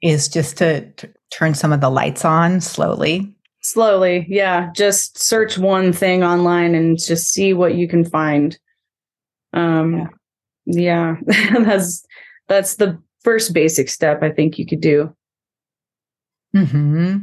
is 0.01 0.27
just 0.27 0.57
to, 0.57 0.89
to 0.93 1.13
turn 1.31 1.53
some 1.53 1.71
of 1.71 1.81
the 1.81 1.89
lights 1.89 2.25
on 2.25 2.61
slowly 2.61 3.35
slowly 3.63 4.25
yeah 4.27 4.69
just 4.75 5.17
search 5.17 5.57
one 5.57 5.93
thing 5.93 6.21
online 6.21 6.75
and 6.75 6.99
just 6.99 7.31
see 7.31 7.53
what 7.53 7.75
you 7.75 7.87
can 7.87 8.03
find 8.03 8.59
um, 9.53 10.09
yeah, 10.65 11.15
yeah. 11.27 11.53
that's 11.59 12.05
that's 12.47 12.75
the 12.75 12.99
first 13.23 13.53
basic 13.53 13.89
step 13.89 14.21
I 14.21 14.31
think 14.31 14.57
you 14.57 14.65
could 14.65 14.81
do. 14.81 15.15
Hmm. 16.53 17.17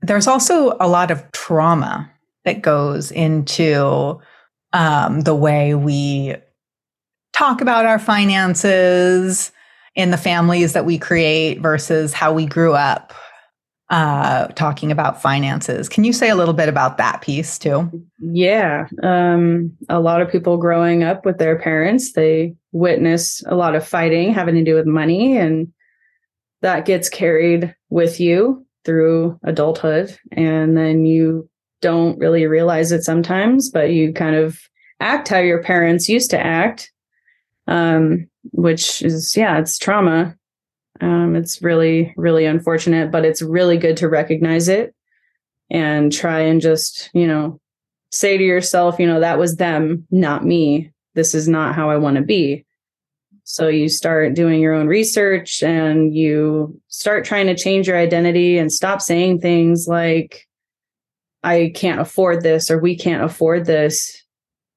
There's 0.00 0.26
also 0.26 0.76
a 0.80 0.88
lot 0.88 1.10
of 1.10 1.30
trauma 1.32 2.10
that 2.44 2.62
goes 2.62 3.10
into 3.10 4.20
um, 4.72 5.20
the 5.22 5.34
way 5.34 5.74
we 5.74 6.34
talk 7.32 7.60
about 7.60 7.86
our 7.86 7.98
finances 7.98 9.52
in 9.94 10.10
the 10.10 10.16
families 10.16 10.72
that 10.72 10.84
we 10.84 10.98
create 10.98 11.60
versus 11.60 12.12
how 12.12 12.32
we 12.32 12.46
grew 12.46 12.74
up 12.74 13.12
uh, 13.90 14.48
talking 14.48 14.92
about 14.92 15.20
finances. 15.20 15.88
Can 15.88 16.04
you 16.04 16.12
say 16.12 16.28
a 16.28 16.34
little 16.34 16.54
bit 16.54 16.68
about 16.68 16.98
that 16.98 17.22
piece 17.22 17.58
too? 17.58 17.90
Yeah. 18.18 18.86
Um, 19.02 19.76
a 19.88 20.00
lot 20.00 20.20
of 20.20 20.30
people 20.30 20.58
growing 20.58 21.02
up 21.02 21.24
with 21.24 21.38
their 21.38 21.58
parents, 21.58 22.12
they 22.12 22.54
witness 22.72 23.42
a 23.46 23.54
lot 23.54 23.74
of 23.74 23.86
fighting 23.86 24.32
having 24.32 24.54
to 24.56 24.64
do 24.64 24.74
with 24.74 24.86
money, 24.86 25.36
and 25.38 25.72
that 26.60 26.84
gets 26.84 27.08
carried 27.08 27.74
with 27.88 28.20
you 28.20 28.66
through 28.84 29.38
adulthood. 29.44 30.16
And 30.32 30.76
then 30.76 31.06
you 31.06 31.48
don't 31.80 32.18
really 32.18 32.46
realize 32.46 32.92
it 32.92 33.04
sometimes, 33.04 33.70
but 33.70 33.90
you 33.92 34.12
kind 34.12 34.34
of 34.34 34.58
act 35.00 35.28
how 35.28 35.38
your 35.38 35.62
parents 35.62 36.08
used 36.08 36.30
to 36.30 36.38
act, 36.38 36.90
um, 37.68 38.28
which 38.52 39.02
is, 39.02 39.36
yeah, 39.36 39.58
it's 39.58 39.78
trauma 39.78 40.37
um, 41.00 41.36
it's 41.36 41.62
really, 41.62 42.12
really 42.16 42.44
unfortunate, 42.44 43.10
but 43.10 43.24
it's 43.24 43.42
really 43.42 43.76
good 43.76 43.96
to 43.98 44.08
recognize 44.08 44.68
it 44.68 44.94
and 45.70 46.12
try 46.12 46.40
and 46.40 46.60
just, 46.60 47.10
you 47.14 47.26
know, 47.26 47.60
say 48.10 48.38
to 48.38 48.44
yourself, 48.44 48.98
you 48.98 49.06
know, 49.06 49.20
that 49.20 49.38
was 49.38 49.56
them, 49.56 50.06
not 50.10 50.44
me. 50.44 50.92
This 51.14 51.34
is 51.34 51.48
not 51.48 51.74
how 51.74 51.90
I 51.90 51.96
want 51.96 52.16
to 52.16 52.22
be. 52.22 52.64
So 53.44 53.68
you 53.68 53.88
start 53.88 54.34
doing 54.34 54.60
your 54.60 54.74
own 54.74 54.88
research 54.88 55.62
and 55.62 56.14
you 56.14 56.78
start 56.88 57.24
trying 57.24 57.46
to 57.46 57.56
change 57.56 57.88
your 57.88 57.96
identity 57.96 58.58
and 58.58 58.70
stop 58.70 59.00
saying 59.00 59.40
things 59.40 59.86
like, 59.88 60.46
I 61.42 61.72
can't 61.74 62.00
afford 62.00 62.42
this 62.42 62.70
or 62.70 62.78
we 62.78 62.96
can't 62.96 63.24
afford 63.24 63.64
this. 63.64 64.22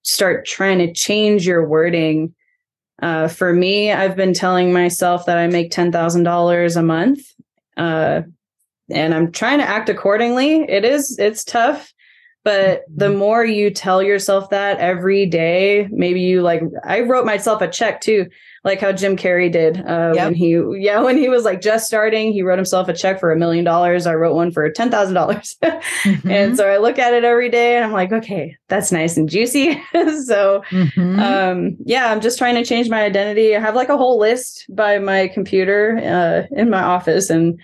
Start 0.04 0.46
trying 0.46 0.78
to 0.80 0.94
change 0.94 1.46
your 1.46 1.68
wording. 1.68 2.34
Uh, 3.02 3.28
for 3.28 3.52
me, 3.52 3.92
I've 3.92 4.16
been 4.16 4.34
telling 4.34 4.72
myself 4.72 5.26
that 5.26 5.38
I 5.38 5.48
make 5.48 5.72
$10,000 5.72 6.76
a 6.78 6.84
month. 6.84 7.20
Uh, 7.76 8.22
and 8.90 9.14
I'm 9.16 9.32
trying 9.32 9.60
to 9.60 9.68
act 9.68 9.90
accordingly. 9.90 10.70
It 10.70 10.86
is, 10.86 11.18
it's 11.18 11.44
tough 11.44 11.94
but 12.44 12.84
the 12.94 13.10
mm-hmm. 13.10 13.20
more 13.20 13.46
you 13.46 13.70
tell 13.70 14.02
yourself 14.02 14.50
that 14.50 14.80
every 14.80 15.28
day, 15.28 15.88
maybe 15.92 16.22
you 16.22 16.42
like, 16.42 16.64
I 16.84 17.02
wrote 17.02 17.26
myself 17.26 17.62
a 17.62 17.68
check 17.68 18.02
too, 18.02 18.28
like 18.64 18.80
how 18.80 18.92
Jim 18.92 19.16
Carrey 19.16 19.52
did 19.52 19.78
uh, 19.78 20.14
yep. 20.16 20.26
when 20.26 20.34
he, 20.34 20.60
yeah, 20.80 21.02
when 21.02 21.18
he 21.18 21.30
was 21.30 21.44
like 21.44 21.62
just 21.62 21.86
starting, 21.86 22.34
he 22.34 22.42
wrote 22.42 22.58
himself 22.58 22.88
a 22.88 22.94
check 22.94 23.20
for 23.20 23.32
a 23.32 23.38
million 23.38 23.64
dollars. 23.64 24.08
I 24.08 24.16
wrote 24.16 24.36
one 24.36 24.52
for 24.52 24.70
ten 24.72 24.90
thousand 24.90 25.14
dollars, 25.14 25.56
mm-hmm. 25.64 26.30
and 26.30 26.58
so 26.58 26.68
I 26.68 26.78
look 26.78 26.98
at 26.98 27.14
it 27.14 27.24
every 27.24 27.50
day, 27.50 27.76
and 27.76 27.86
I'm 27.86 27.92
like, 27.92 28.12
okay, 28.12 28.58
that's 28.70 28.92
nice 28.92 29.18
and 29.18 29.30
juicy. 29.30 29.74
so, 29.94 30.64
mm-hmm. 30.70 31.20
um, 31.20 31.78
yeah, 31.86 32.12
I'm 32.12 32.22
just 32.22 32.38
trying 32.38 32.56
to 32.56 32.66
change 32.66 32.90
my 32.90 33.04
identity. 33.04 33.56
I 33.56 33.60
have 33.60 33.76
like 33.76 33.90
a 33.90 33.98
whole 33.98 34.20
list 34.20 34.66
by 34.70 35.00
my 35.00 35.28
computer 35.28 35.98
uh, 35.98 36.56
in 36.56 36.70
my 36.70 36.82
office, 36.82 37.30
and 37.30 37.60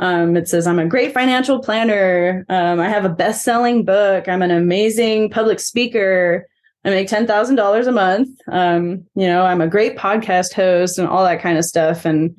um, 0.00 0.34
it 0.34 0.48
says, 0.48 0.66
I'm 0.66 0.78
a 0.78 0.86
great 0.86 1.12
financial 1.12 1.60
planner. 1.60 2.46
Um, 2.48 2.80
I 2.80 2.88
have 2.88 3.04
a 3.04 3.10
best 3.10 3.44
selling 3.44 3.84
book. 3.84 4.28
I'm 4.28 4.40
an 4.40 4.50
amazing 4.50 5.28
public 5.28 5.60
speaker. 5.60 6.46
I 6.86 6.90
make 6.90 7.08
$10,000 7.08 7.86
a 7.86 7.92
month. 7.92 8.30
Um, 8.50 9.06
you 9.14 9.26
know, 9.26 9.44
I'm 9.44 9.60
a 9.60 9.68
great 9.68 9.98
podcast 9.98 10.54
host 10.54 10.98
and 10.98 11.06
all 11.06 11.22
that 11.24 11.42
kind 11.42 11.58
of 11.58 11.66
stuff. 11.66 12.06
And 12.06 12.34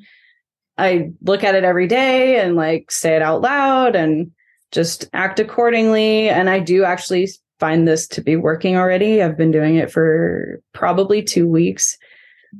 I 0.76 1.12
look 1.22 1.44
at 1.44 1.54
it 1.54 1.62
every 1.62 1.86
day 1.86 2.40
and 2.40 2.56
like 2.56 2.90
say 2.90 3.14
it 3.14 3.22
out 3.22 3.42
loud 3.42 3.94
and 3.94 4.32
just 4.72 5.08
act 5.12 5.38
accordingly. 5.38 6.28
And 6.28 6.50
I 6.50 6.58
do 6.58 6.82
actually 6.82 7.28
find 7.60 7.86
this 7.86 8.08
to 8.08 8.22
be 8.22 8.34
working 8.34 8.76
already. 8.76 9.22
I've 9.22 9.38
been 9.38 9.52
doing 9.52 9.76
it 9.76 9.92
for 9.92 10.60
probably 10.72 11.22
two 11.22 11.46
weeks. 11.46 11.96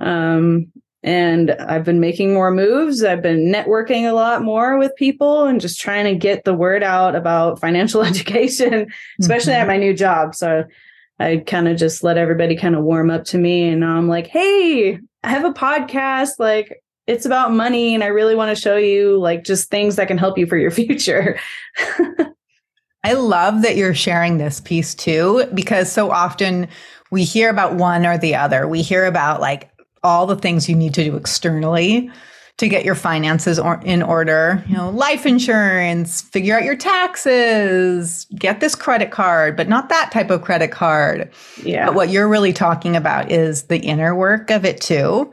Um, 0.01 0.71
and 1.03 1.51
I've 1.53 1.85
been 1.85 2.01
making 2.01 2.33
more 2.33 2.51
moves. 2.53 3.03
I've 3.03 3.23
been 3.23 3.53
networking 3.53 4.09
a 4.09 4.15
lot 4.15 4.43
more 4.43 4.79
with 4.79 4.95
people 4.97 5.45
and 5.47 5.61
just 5.61 5.81
trying 5.81 6.05
to 6.05 6.15
get 6.15 6.45
the 6.45 6.55
word 6.55 6.83
out 6.83 7.17
about 7.17 7.61
financial 7.61 8.03
education, 8.05 8.87
especially 9.21 9.53
mm-hmm. 9.53 9.63
at 9.63 9.67
my 9.67 9.77
new 9.77 9.95
job. 9.95 10.35
So 10.35 10.65
I 11.19 11.39
kind 11.39 11.69
of 11.69 11.77
just 11.77 12.03
let 12.03 12.19
everybody 12.19 12.57
kind 12.57 12.75
of 12.75 12.85
warm 12.85 13.11
up 13.11 13.25
to 13.27 13.39
me. 13.39 13.69
And 13.69 13.81
now 13.81 13.97
I'm 13.97 14.09
like, 14.09 14.29
hey, 14.29 14.99
I 15.25 15.29
have 15.29 15.45
a 15.45 15.53
podcast. 15.53 16.33
Like, 16.39 16.83
it's 17.07 17.27
about 17.27 17.53
money. 17.53 17.95
And 17.95 18.05
I 18.05 18.09
really 18.09 18.37
want 18.37 18.57
to 18.57 18.61
show 18.61 18.77
you 18.77 19.19
like 19.19 19.45
just 19.45 19.71
things 19.71 19.97
that 19.97 20.09
can 20.09 20.19
help 20.19 20.39
you 20.39 20.47
for 20.47 20.57
your 20.57 20.71
future. 20.73 21.39
I 23.05 23.15
love 23.15 23.63
that 23.63 23.77
you're 23.77 23.95
sharing 23.95 24.39
this 24.39 24.61
piece 24.61 24.95
too, 24.95 25.45
because 25.53 25.91
so 25.91 26.13
often 26.13 26.69
we 27.11 27.25
hear 27.25 27.51
about 27.51 27.75
one 27.75 28.07
or 28.07 28.17
the 28.17 28.37
other. 28.37 28.69
We 28.69 28.83
hear 28.83 29.07
about 29.07 29.41
like 29.41 29.72
all 30.03 30.27
the 30.27 30.37
things 30.37 30.69
you 30.69 30.75
need 30.75 30.95
to 30.95 31.05
do 31.05 31.17
externally 31.17 32.11
to 32.59 32.69
get 32.69 32.85
your 32.85 32.95
finances 32.95 33.59
or 33.59 33.81
in 33.85 34.03
order, 34.03 34.63
you 34.69 34.77
know, 34.77 34.91
life 34.91 35.25
insurance, 35.25 36.21
figure 36.21 36.57
out 36.57 36.65
your 36.65 36.77
taxes, 36.77 38.27
get 38.37 38.61
this 38.61 38.75
credit 38.75 39.11
card, 39.11 39.57
but 39.57 39.69
not 39.69 39.89
that 39.89 40.13
type 40.13 40.31
of 40.31 40.43
credit 40.43 40.71
card. 40.71 41.31
Yeah. 41.63 41.87
But 41.87 41.95
what 41.95 42.11
you're 42.11 42.29
really 42.29 42.53
talking 42.53 42.95
about 42.95 43.31
is 43.31 43.65
the 43.65 43.79
inner 43.79 44.15
work 44.15 44.51
of 44.51 44.65
it 44.65 44.81
too. 44.81 45.33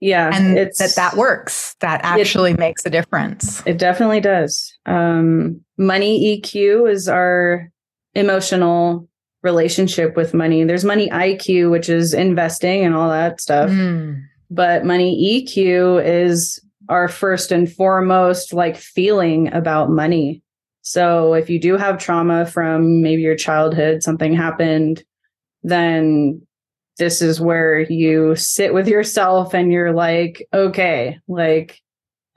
Yeah. 0.00 0.30
And 0.34 0.56
that 0.56 0.92
that 0.96 1.16
works. 1.16 1.76
That 1.80 2.00
actually 2.02 2.52
it, 2.52 2.58
makes 2.58 2.84
a 2.86 2.90
difference. 2.90 3.62
It 3.66 3.78
definitely 3.78 4.20
does. 4.20 4.74
Um, 4.86 5.60
money 5.76 6.40
EQ 6.40 6.90
is 6.90 7.06
our 7.06 7.70
emotional 8.14 9.08
relationship 9.42 10.16
with 10.16 10.34
money. 10.34 10.64
There's 10.64 10.84
money 10.84 11.08
IQ, 11.08 11.70
which 11.70 11.88
is 11.88 12.12
investing 12.12 12.84
and 12.84 12.94
all 12.94 13.08
that 13.10 13.40
stuff. 13.40 13.70
Mm. 13.70 14.22
But 14.50 14.84
money 14.84 15.46
EQ 15.46 16.04
is 16.04 16.60
our 16.88 17.08
first 17.08 17.52
and 17.52 17.70
foremost 17.72 18.52
like 18.52 18.76
feeling 18.76 19.52
about 19.52 19.90
money. 19.90 20.42
So 20.82 21.34
if 21.34 21.48
you 21.48 21.60
do 21.60 21.76
have 21.76 21.98
trauma 21.98 22.46
from 22.46 23.00
maybe 23.00 23.22
your 23.22 23.36
childhood, 23.36 24.02
something 24.02 24.34
happened, 24.34 25.04
then 25.62 26.42
this 26.98 27.22
is 27.22 27.40
where 27.40 27.80
you 27.80 28.34
sit 28.34 28.74
with 28.74 28.88
yourself 28.88 29.54
and 29.54 29.72
you're 29.72 29.92
like, 29.92 30.46
okay, 30.52 31.18
like 31.28 31.80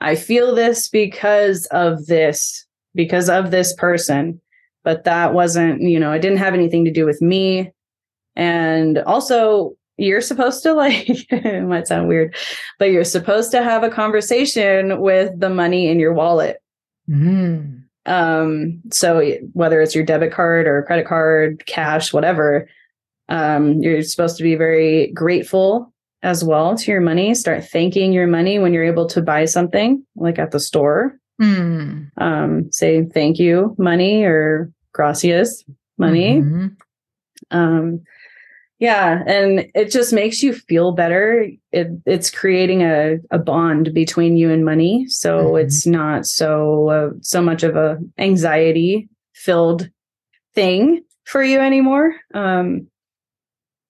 I 0.00 0.14
feel 0.14 0.54
this 0.54 0.88
because 0.88 1.66
of 1.66 2.06
this, 2.06 2.64
because 2.94 3.28
of 3.28 3.50
this 3.50 3.74
person 3.74 4.40
but 4.84 5.04
that 5.04 5.34
wasn't, 5.34 5.82
you 5.82 5.98
know, 5.98 6.12
it 6.12 6.20
didn't 6.20 6.38
have 6.38 6.54
anything 6.54 6.84
to 6.84 6.92
do 6.92 7.04
with 7.04 7.20
me. 7.20 7.72
And 8.36 8.98
also, 8.98 9.74
you're 9.96 10.20
supposed 10.20 10.62
to 10.62 10.72
like, 10.74 11.08
it 11.08 11.64
might 11.64 11.88
sound 11.88 12.08
weird, 12.08 12.36
but 12.78 12.90
you're 12.90 13.04
supposed 13.04 13.50
to 13.52 13.62
have 13.62 13.82
a 13.82 13.90
conversation 13.90 15.00
with 15.00 15.38
the 15.38 15.50
money 15.50 15.88
in 15.88 15.98
your 15.98 16.12
wallet. 16.12 16.58
Mm. 17.08 17.82
Um, 18.06 18.82
so 18.90 19.22
whether 19.54 19.80
it's 19.80 19.94
your 19.94 20.04
debit 20.04 20.32
card 20.32 20.66
or 20.66 20.82
credit 20.82 21.06
card, 21.06 21.64
cash, 21.66 22.12
whatever, 22.12 22.68
um, 23.28 23.82
you're 23.82 24.02
supposed 24.02 24.36
to 24.36 24.42
be 24.42 24.54
very 24.54 25.08
grateful 25.08 25.92
as 26.22 26.44
well 26.44 26.76
to 26.76 26.90
your 26.90 27.00
money. 27.00 27.34
Start 27.34 27.64
thanking 27.64 28.12
your 28.12 28.26
money 28.26 28.58
when 28.58 28.74
you're 28.74 28.84
able 28.84 29.06
to 29.06 29.22
buy 29.22 29.46
something 29.46 30.04
like 30.16 30.38
at 30.38 30.50
the 30.50 30.60
store. 30.60 31.18
Mm. 31.40 32.10
Um, 32.16 32.72
say 32.72 33.04
thank 33.04 33.38
you, 33.38 33.74
money, 33.78 34.24
or 34.24 34.72
gracias, 34.92 35.64
money. 35.98 36.40
Mm-hmm. 36.40 36.66
Um, 37.50 38.02
yeah, 38.78 39.22
and 39.26 39.66
it 39.74 39.90
just 39.90 40.12
makes 40.12 40.42
you 40.42 40.52
feel 40.52 40.92
better. 40.92 41.48
It, 41.72 41.88
it's 42.06 42.30
creating 42.30 42.82
a, 42.82 43.16
a 43.30 43.38
bond 43.38 43.94
between 43.94 44.36
you 44.36 44.50
and 44.50 44.64
money, 44.64 45.06
so 45.08 45.38
mm-hmm. 45.38 45.66
it's 45.66 45.86
not 45.86 46.26
so 46.26 46.88
uh, 46.88 47.10
so 47.20 47.40
much 47.40 47.62
of 47.62 47.76
a 47.76 47.98
anxiety 48.18 49.08
filled 49.32 49.88
thing 50.54 51.02
for 51.24 51.42
you 51.42 51.60
anymore. 51.60 52.14
Um, 52.34 52.88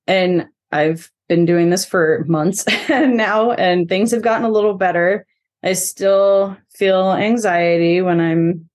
and 0.06 0.46
I've 0.70 1.10
been 1.28 1.46
doing 1.46 1.70
this 1.70 1.84
for 1.84 2.24
months 2.28 2.64
now, 2.88 3.52
and 3.52 3.88
things 3.88 4.10
have 4.10 4.22
gotten 4.22 4.44
a 4.44 4.50
little 4.50 4.74
better. 4.74 5.26
I 5.64 5.72
still 5.72 6.56
feel 6.70 7.12
anxiety 7.12 8.02
when 8.02 8.20
I'm 8.20 8.68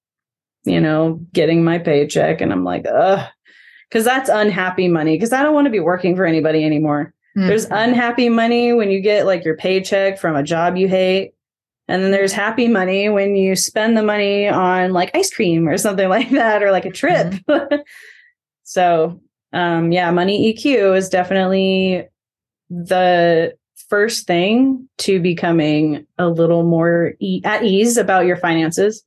you 0.65 0.79
know, 0.79 1.19
getting 1.33 1.63
my 1.63 1.77
paycheck. 1.77 2.41
And 2.41 2.51
I'm 2.51 2.63
like, 2.63 2.85
ugh, 2.85 3.27
because 3.89 4.05
that's 4.05 4.29
unhappy 4.29 4.87
money. 4.87 5.15
Because 5.15 5.33
I 5.33 5.43
don't 5.43 5.53
want 5.53 5.65
to 5.65 5.71
be 5.71 5.79
working 5.79 6.15
for 6.15 6.25
anybody 6.25 6.63
anymore. 6.63 7.13
Mm-hmm. 7.37 7.47
There's 7.47 7.65
unhappy 7.65 8.29
money 8.29 8.73
when 8.73 8.91
you 8.91 9.01
get 9.01 9.25
like 9.25 9.43
your 9.43 9.57
paycheck 9.57 10.19
from 10.19 10.35
a 10.35 10.43
job 10.43 10.77
you 10.77 10.87
hate. 10.87 11.33
And 11.87 12.03
then 12.03 12.11
there's 12.11 12.33
happy 12.33 12.67
money 12.67 13.09
when 13.09 13.35
you 13.35 13.55
spend 13.55 13.97
the 13.97 14.03
money 14.03 14.47
on 14.47 14.93
like 14.93 15.09
ice 15.15 15.33
cream 15.33 15.67
or 15.67 15.77
something 15.77 16.07
like 16.09 16.29
that, 16.31 16.61
or 16.61 16.71
like 16.71 16.85
a 16.85 16.91
trip. 16.91 17.33
Mm-hmm. 17.49 17.75
so, 18.63 19.21
um, 19.53 19.91
yeah, 19.91 20.11
money 20.11 20.53
EQ 20.53 20.95
is 20.95 21.09
definitely 21.09 22.07
the 22.69 23.57
first 23.89 24.27
thing 24.27 24.87
to 24.99 25.19
becoming 25.19 26.05
a 26.17 26.27
little 26.27 26.63
more 26.63 27.13
e- 27.19 27.41
at 27.43 27.63
ease 27.63 27.97
about 27.97 28.25
your 28.25 28.37
finances. 28.37 29.03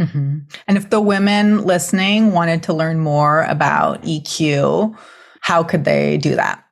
Mm-hmm. 0.00 0.38
And 0.66 0.76
if 0.76 0.90
the 0.90 1.00
women 1.00 1.64
listening 1.64 2.32
wanted 2.32 2.62
to 2.64 2.72
learn 2.72 3.00
more 3.00 3.42
about 3.42 4.02
EQ, 4.02 4.96
how 5.40 5.62
could 5.62 5.84
they 5.84 6.16
do 6.18 6.34
that? 6.34 6.64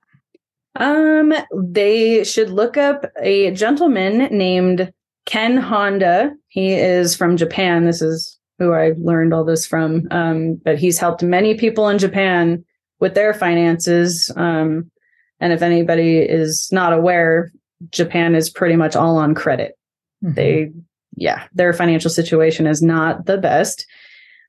Um, 0.76 1.32
they 1.54 2.24
should 2.24 2.50
look 2.50 2.76
up 2.76 3.04
a 3.20 3.50
gentleman 3.52 4.36
named 4.36 4.92
Ken 5.26 5.56
Honda. 5.56 6.32
He 6.48 6.72
is 6.72 7.14
from 7.14 7.36
Japan. 7.36 7.84
This 7.84 8.00
is 8.00 8.38
who 8.58 8.72
I 8.72 8.92
learned 8.98 9.34
all 9.34 9.44
this 9.44 9.66
from. 9.66 10.06
Um, 10.10 10.60
but 10.64 10.78
he's 10.78 10.98
helped 10.98 11.22
many 11.22 11.54
people 11.54 11.88
in 11.88 11.98
Japan 11.98 12.64
with 13.00 13.14
their 13.14 13.34
finances. 13.34 14.30
Um, 14.36 14.90
and 15.40 15.52
if 15.52 15.62
anybody 15.62 16.18
is 16.18 16.68
not 16.70 16.92
aware, 16.92 17.50
Japan 17.90 18.34
is 18.34 18.50
pretty 18.50 18.76
much 18.76 18.94
all 18.94 19.16
on 19.16 19.34
credit. 19.34 19.78
Mm-hmm. 20.22 20.34
They 20.34 20.72
yeah, 21.16 21.44
their 21.52 21.72
financial 21.72 22.10
situation 22.10 22.66
is 22.66 22.82
not 22.82 23.26
the 23.26 23.38
best. 23.38 23.86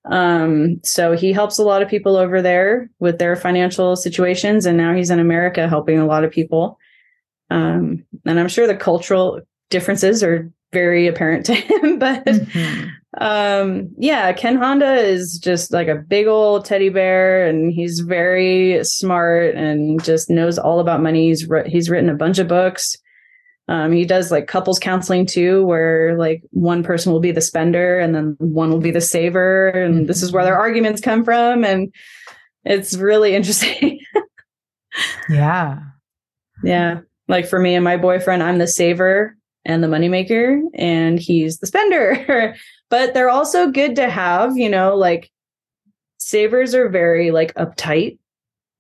Um, 0.06 0.80
so 0.84 1.14
he 1.14 1.32
helps 1.34 1.60
a 1.60 1.64
lot 1.64 1.82
of 1.82 1.90
people 1.90 2.16
over 2.16 2.42
there 2.42 2.90
with 3.00 3.20
their 3.20 3.36
financial 3.36 3.96
situations, 3.96 4.66
and 4.66 4.78
now 4.78 4.94
he's 4.94 5.10
in 5.10 5.20
America 5.20 5.68
helping 5.68 6.00
a 6.00 6.06
lot 6.06 6.24
of 6.24 6.32
people. 6.32 6.78
Um, 7.50 8.06
and 8.26 8.40
I'm 8.40 8.48
sure 8.48 8.68
the 8.68 8.76
cultural 8.76 9.42
differences 9.70 10.24
are 10.24 10.52
very 10.72 11.08
apparent 11.08 11.46
to 11.46 11.54
him, 11.56 12.00
but 12.00 12.26
mm-hmm. 12.26 13.24
um 13.24 13.90
yeah 13.98 14.32
ken 14.32 14.56
honda 14.56 14.96
is 14.96 15.38
just 15.38 15.74
like 15.74 15.88
a 15.88 15.96
big 15.96 16.28
old 16.28 16.64
teddy 16.64 16.90
bear 16.90 17.46
and 17.46 17.74
he's 17.74 18.00
very 18.00 18.82
smart 18.84 19.54
and 19.56 20.02
just 20.04 20.30
knows 20.30 20.58
all 20.58 20.80
about 20.80 21.02
money 21.02 21.28
he's, 21.28 21.48
he's 21.66 21.90
written 21.90 22.10
a 22.10 22.16
bunch 22.16 22.40
of 22.40 22.48
books 22.48 22.98
um, 23.68 23.94
he 23.94 24.06
does 24.06 24.32
like 24.32 24.48
couples 24.48 24.80
counseling 24.80 25.26
too 25.26 25.66
where 25.66 26.18
like 26.18 26.42
one 26.52 26.84
person 26.84 27.12
will 27.12 27.20
be 27.20 27.32
the 27.32 27.42
spender 27.42 28.00
and 28.00 28.14
then 28.14 28.36
one 28.40 28.70
will 28.70 28.80
be 28.80 28.92
the 28.92 29.00
saver 29.02 29.70
and 29.70 29.96
mm-hmm. 29.96 30.06
this 30.08 30.22
is 30.22 30.32
where 30.32 30.44
their 30.44 30.54
mm-hmm. 30.54 30.62
arguments 30.62 31.00
come 31.00 31.24
from 31.24 31.64
and 31.64 31.94
it's 32.66 32.96
really 32.96 33.36
interesting 33.36 34.00
yeah 35.30 35.80
yeah 36.64 37.00
like 37.28 37.48
for 37.48 37.60
me 37.60 37.76
and 37.76 37.84
my 37.84 37.98
boyfriend 37.98 38.44
i'm 38.44 38.58
the 38.58 38.68
saver 38.68 39.38
and 39.66 39.84
the 39.84 39.88
moneymaker 39.88 40.62
and 40.74 41.20
he's 41.20 41.60
the 41.60 41.68
spender 41.68 42.56
but 42.92 43.14
they're 43.14 43.30
also 43.30 43.72
good 43.72 43.96
to 43.96 44.10
have, 44.10 44.58
you 44.58 44.70
know, 44.70 44.96
like 44.96 45.32
savers 46.18 46.76
are 46.76 46.90
very 46.90 47.32
like 47.32 47.56
uptight. 47.56 48.20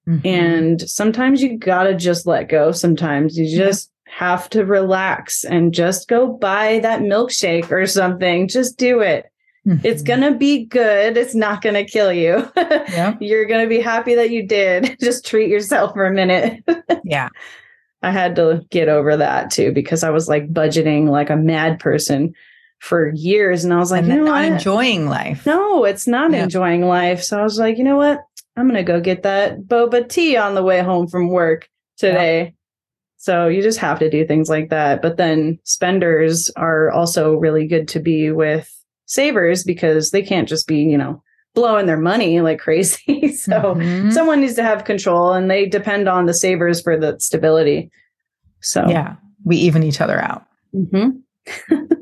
Mm-hmm. 0.07 0.27
And 0.27 0.81
sometimes 0.81 1.41
you 1.41 1.57
got 1.57 1.83
to 1.83 1.95
just 1.95 2.27
let 2.27 2.49
go. 2.49 2.73
Sometimes 2.73 3.37
you 3.37 3.57
just 3.57 3.89
yeah. 4.05 4.13
have 4.17 4.49
to 4.49 4.65
relax 4.65 5.45
and 5.45 5.73
just 5.73 6.09
go 6.09 6.27
buy 6.27 6.79
that 6.79 7.01
milkshake 7.01 7.71
or 7.71 7.87
something. 7.87 8.49
Just 8.49 8.77
do 8.77 8.99
it. 8.99 9.31
Mm-hmm. 9.65 9.85
It's 9.85 10.01
going 10.01 10.21
to 10.21 10.33
be 10.33 10.65
good. 10.65 11.15
It's 11.15 11.35
not 11.35 11.61
going 11.61 11.75
to 11.75 11.85
kill 11.85 12.11
you. 12.11 12.51
Yeah. 12.57 13.15
You're 13.21 13.45
going 13.45 13.63
to 13.63 13.69
be 13.69 13.79
happy 13.79 14.13
that 14.15 14.31
you 14.31 14.45
did. 14.45 14.97
just 15.01 15.25
treat 15.25 15.49
yourself 15.49 15.93
for 15.93 16.05
a 16.05 16.11
minute. 16.11 16.63
yeah. 17.05 17.29
I 18.01 18.11
had 18.11 18.35
to 18.37 18.65
get 18.69 18.89
over 18.89 19.17
that 19.17 19.51
too 19.51 19.71
because 19.71 20.03
I 20.03 20.09
was 20.09 20.27
like 20.27 20.51
budgeting 20.51 21.09
like 21.09 21.29
a 21.29 21.35
mad 21.35 21.79
person 21.79 22.33
for 22.79 23.11
years. 23.13 23.63
And 23.63 23.73
I 23.73 23.77
was 23.77 23.91
like, 23.91 24.05
you 24.05 24.15
know 24.15 24.25
not 24.25 24.43
what? 24.43 24.51
enjoying 24.51 25.07
life. 25.07 25.45
No, 25.45 25.85
it's 25.85 26.07
not 26.07 26.31
yeah. 26.31 26.43
enjoying 26.43 26.81
life. 26.81 27.23
So 27.23 27.39
I 27.39 27.43
was 27.43 27.59
like, 27.59 27.77
you 27.77 27.83
know 27.83 27.97
what? 27.97 28.21
I'm 28.57 28.67
going 28.67 28.75
to 28.75 28.83
go 28.83 28.99
get 28.99 29.23
that 29.23 29.61
boba 29.61 30.09
tea 30.09 30.35
on 30.35 30.55
the 30.55 30.63
way 30.63 30.81
home 30.81 31.07
from 31.07 31.29
work 31.29 31.69
today. 31.97 32.43
Yeah. 32.43 32.49
So 33.17 33.47
you 33.47 33.61
just 33.61 33.77
have 33.77 33.99
to 33.99 34.09
do 34.09 34.25
things 34.25 34.49
like 34.49 34.69
that. 34.71 35.03
But 35.03 35.17
then 35.17 35.59
spenders 35.63 36.49
are 36.55 36.89
also 36.89 37.35
really 37.35 37.67
good 37.67 37.87
to 37.89 37.99
be 37.99 38.31
with 38.31 38.67
savers 39.05 39.63
because 39.63 40.09
they 40.09 40.23
can't 40.23 40.49
just 40.49 40.67
be, 40.67 40.79
you 40.79 40.97
know, 40.97 41.21
blowing 41.53 41.85
their 41.85 41.97
money 41.97 42.41
like 42.41 42.59
crazy. 42.59 43.31
so 43.35 43.51
mm-hmm. 43.51 44.11
someone 44.11 44.41
needs 44.41 44.55
to 44.55 44.63
have 44.63 44.85
control 44.85 45.33
and 45.33 45.49
they 45.49 45.65
depend 45.65 46.07
on 46.07 46.25
the 46.25 46.33
savers 46.33 46.81
for 46.81 46.97
the 46.97 47.19
stability. 47.19 47.91
So 48.61 48.87
yeah, 48.87 49.15
we 49.43 49.57
even 49.57 49.83
each 49.83 50.01
other 50.01 50.19
out. 50.19 50.45
Mm-hmm. 50.73 51.89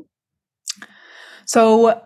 So 1.50 2.00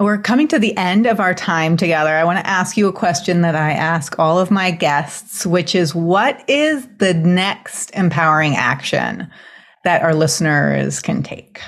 we're 0.00 0.16
coming 0.16 0.48
to 0.48 0.58
the 0.58 0.74
end 0.78 1.04
of 1.04 1.20
our 1.20 1.34
time 1.34 1.76
together. 1.76 2.16
I 2.16 2.24
want 2.24 2.38
to 2.38 2.46
ask 2.46 2.74
you 2.74 2.88
a 2.88 2.92
question 2.92 3.42
that 3.42 3.54
I 3.54 3.72
ask 3.72 4.18
all 4.18 4.38
of 4.38 4.50
my 4.50 4.70
guests, 4.70 5.44
which 5.44 5.74
is 5.74 5.94
what 5.94 6.42
is 6.48 6.88
the 6.96 7.12
next 7.12 7.90
empowering 7.90 8.56
action 8.56 9.30
that 9.84 10.00
our 10.00 10.14
listeners 10.14 11.00
can 11.00 11.22
take 11.22 11.60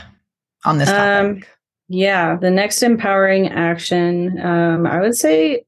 on 0.65 0.79
this 0.79 0.89
topic? 0.89 1.43
Um, 1.43 1.43
yeah, 1.89 2.37
the 2.37 2.51
next 2.51 2.83
empowering 2.83 3.49
action, 3.49 4.41
um, 4.41 4.87
I 4.87 5.01
would 5.01 5.17
say 5.17 5.65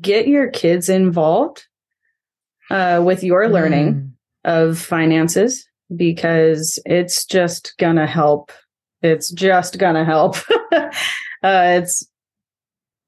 get 0.00 0.28
your 0.28 0.48
kids 0.48 0.88
involved 0.88 1.66
uh, 2.70 3.02
with 3.04 3.24
your 3.24 3.48
learning 3.48 3.94
mm. 3.94 4.10
of 4.44 4.78
finances 4.78 5.66
because 5.96 6.78
it's 6.86 7.24
just 7.24 7.74
to 7.78 8.06
help 8.06 8.52
it's 9.02 9.30
just 9.30 9.78
gonna 9.78 10.04
help. 10.04 10.36
uh, 10.72 10.90
it's 11.42 12.06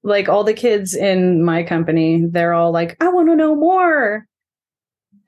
like 0.02 0.28
all 0.28 0.44
the 0.44 0.54
kids 0.54 0.94
in 0.94 1.44
my 1.44 1.62
company, 1.62 2.24
they're 2.28 2.54
all 2.54 2.72
like, 2.72 2.96
I 3.00 3.08
want 3.08 3.28
to 3.28 3.36
know 3.36 3.54
more. 3.54 4.26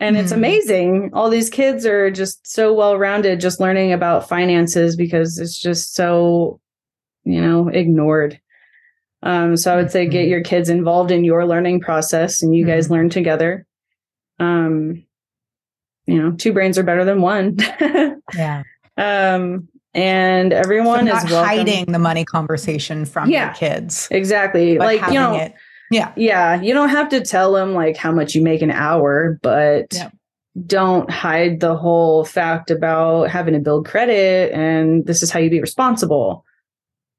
And 0.05 0.17
mm 0.17 0.21
it's 0.21 0.33
amazing. 0.33 1.11
All 1.15 1.31
these 1.31 1.49
kids 1.49 1.87
are 1.87 2.11
just 2.11 2.47
so 2.47 2.75
well 2.75 2.99
rounded, 2.99 3.41
just 3.41 3.59
learning 3.59 3.91
about 3.91 4.29
finances 4.29 4.97
because 4.97 5.39
it's 5.39 5.59
just 5.59 5.95
so, 5.95 6.61
you 7.25 7.41
know, 7.41 7.69
ignored. 7.69 8.39
Um, 9.23 9.57
so 9.57 9.73
I 9.73 9.77
would 9.77 9.91
say 9.91 10.07
get 10.07 10.25
mm-hmm. 10.25 10.31
your 10.31 10.43
kids 10.43 10.69
involved 10.69 11.11
in 11.11 11.25
your 11.25 11.47
learning 11.47 11.81
process 11.81 12.43
and 12.43 12.55
you 12.55 12.67
mm 12.67 12.69
guys 12.69 12.91
learn 12.91 13.09
together. 13.09 13.67
Um, 14.39 15.07
you 16.05 16.21
know, 16.21 16.33
two 16.33 16.53
brains 16.53 16.77
are 16.77 16.83
better 16.83 17.05
than 17.05 17.23
one. 17.23 17.57
yeah. 18.35 18.63
Um, 18.97 19.67
and 19.93 20.53
everyone 20.53 21.09
so 21.09 21.17
is 21.17 21.25
hiding 21.25 21.87
the 21.87 21.99
money 21.99 22.25
conversation 22.25 23.05
from 23.05 23.29
yeah, 23.29 23.47
your 23.47 23.55
kids. 23.55 24.07
Exactly. 24.13 24.79
Like 24.79 25.05
you 25.09 25.15
know, 25.15 25.35
it, 25.35 25.55
yeah, 25.91 26.13
yeah. 26.17 26.61
You 26.61 26.75
don't 26.75 26.89
have 26.89 27.09
to 27.11 27.21
tell 27.21 27.53
them 27.53 27.75
like 27.75 27.97
how 27.97 28.13
much 28.13 28.35
you 28.35 28.43
make 28.43 28.63
an 28.63 28.71
hour, 28.71 29.39
but 29.43 29.87
yeah. 29.93 30.11
don't 30.67 31.11
hide 31.11 31.61
the 31.61 31.77
whole 31.77 32.25
fact 32.25 32.71
about 32.71 33.31
having 33.31 33.55
to 33.55 33.61
build 33.61 33.87
credit 33.87 34.53
and 34.53 35.07
this 35.07 35.23
is 35.23 35.31
how 35.31 35.41
you 35.41 35.51
be 35.51 35.61
responsible. 35.61 36.45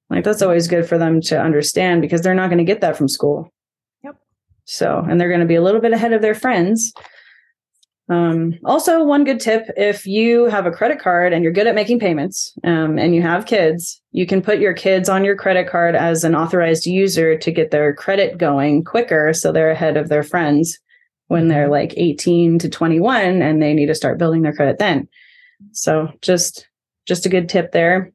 Like 0.09 0.23
that's 0.23 0.41
always 0.41 0.67
good 0.67 0.87
for 0.87 0.97
them 0.97 1.21
to 1.21 1.39
understand 1.39 2.01
because 2.01 2.21
they're 2.21 2.35
not 2.35 2.49
going 2.49 2.59
to 2.59 2.63
get 2.63 2.81
that 2.81 2.97
from 2.97 3.07
school. 3.07 3.51
Yep. 4.03 4.17
So, 4.65 5.05
and 5.09 5.19
they're 5.19 5.29
going 5.29 5.39
to 5.39 5.47
be 5.47 5.55
a 5.55 5.63
little 5.63 5.81
bit 5.81 5.93
ahead 5.93 6.13
of 6.13 6.21
their 6.21 6.35
friends 6.35 6.93
um, 8.07 8.53
also, 8.63 9.03
one 9.03 9.23
good 9.23 9.39
tip 9.39 9.67
if 9.75 10.05
you 10.05 10.45
have 10.45 10.67
a 10.67 10.71
credit 10.71 10.99
card 10.99 11.33
and 11.33 11.43
you're 11.43 11.51
good 11.51 11.65
at 11.65 11.73
making 11.73 11.97
payments 11.99 12.53
um, 12.63 12.99
and 12.99 13.15
you 13.15 13.23
have 13.23 13.47
kids, 13.47 13.99
you 14.11 14.27
can 14.27 14.43
put 14.43 14.59
your 14.59 14.75
kids 14.75 15.09
on 15.09 15.25
your 15.25 15.35
credit 15.35 15.67
card 15.67 15.95
as 15.95 16.23
an 16.23 16.35
authorized 16.35 16.85
user 16.85 17.35
to 17.35 17.51
get 17.51 17.71
their 17.71 17.95
credit 17.95 18.37
going 18.37 18.83
quicker 18.83 19.33
so 19.33 19.51
they're 19.51 19.71
ahead 19.71 19.97
of 19.97 20.09
their 20.09 20.21
friends 20.21 20.77
when 21.27 21.47
they're 21.47 21.67
like 21.67 21.95
18 21.97 22.59
to 22.59 22.69
21 22.69 23.41
and 23.41 23.59
they 23.59 23.73
need 23.73 23.87
to 23.87 23.95
start 23.95 24.19
building 24.19 24.43
their 24.43 24.53
credit 24.53 24.77
then. 24.77 25.07
So 25.71 26.09
just 26.21 26.67
just 27.07 27.25
a 27.25 27.29
good 27.29 27.49
tip 27.49 27.71
there. 27.71 28.11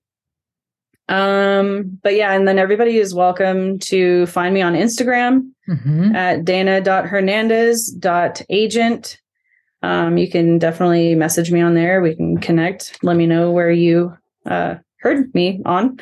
Um, 1.09 1.99
but 2.05 2.15
yeah, 2.15 2.33
and 2.33 2.47
then 2.47 2.61
everybody 2.61 2.99
is 2.99 3.13
welcome 3.13 3.81
to 3.81 4.27
find 4.27 4.55
me 4.55 4.63
on 4.63 4.75
Instagram 4.75 5.51
mm-hmm. 5.69 6.15
at 6.15 6.45
dayna.hernandez.agent 6.45 9.21
um, 9.83 10.19
you 10.19 10.31
can 10.31 10.59
definitely 10.59 11.15
message 11.15 11.51
me 11.51 11.61
on 11.61 11.75
there. 11.75 12.01
We 12.01 12.15
can 12.15 12.39
connect. 12.39 12.99
Let 13.03 13.17
me 13.17 13.27
know 13.27 13.51
where 13.51 13.71
you 13.71 14.17
uh, 14.47 14.77
heard 14.99 15.35
me 15.35 15.63
on. 15.65 15.99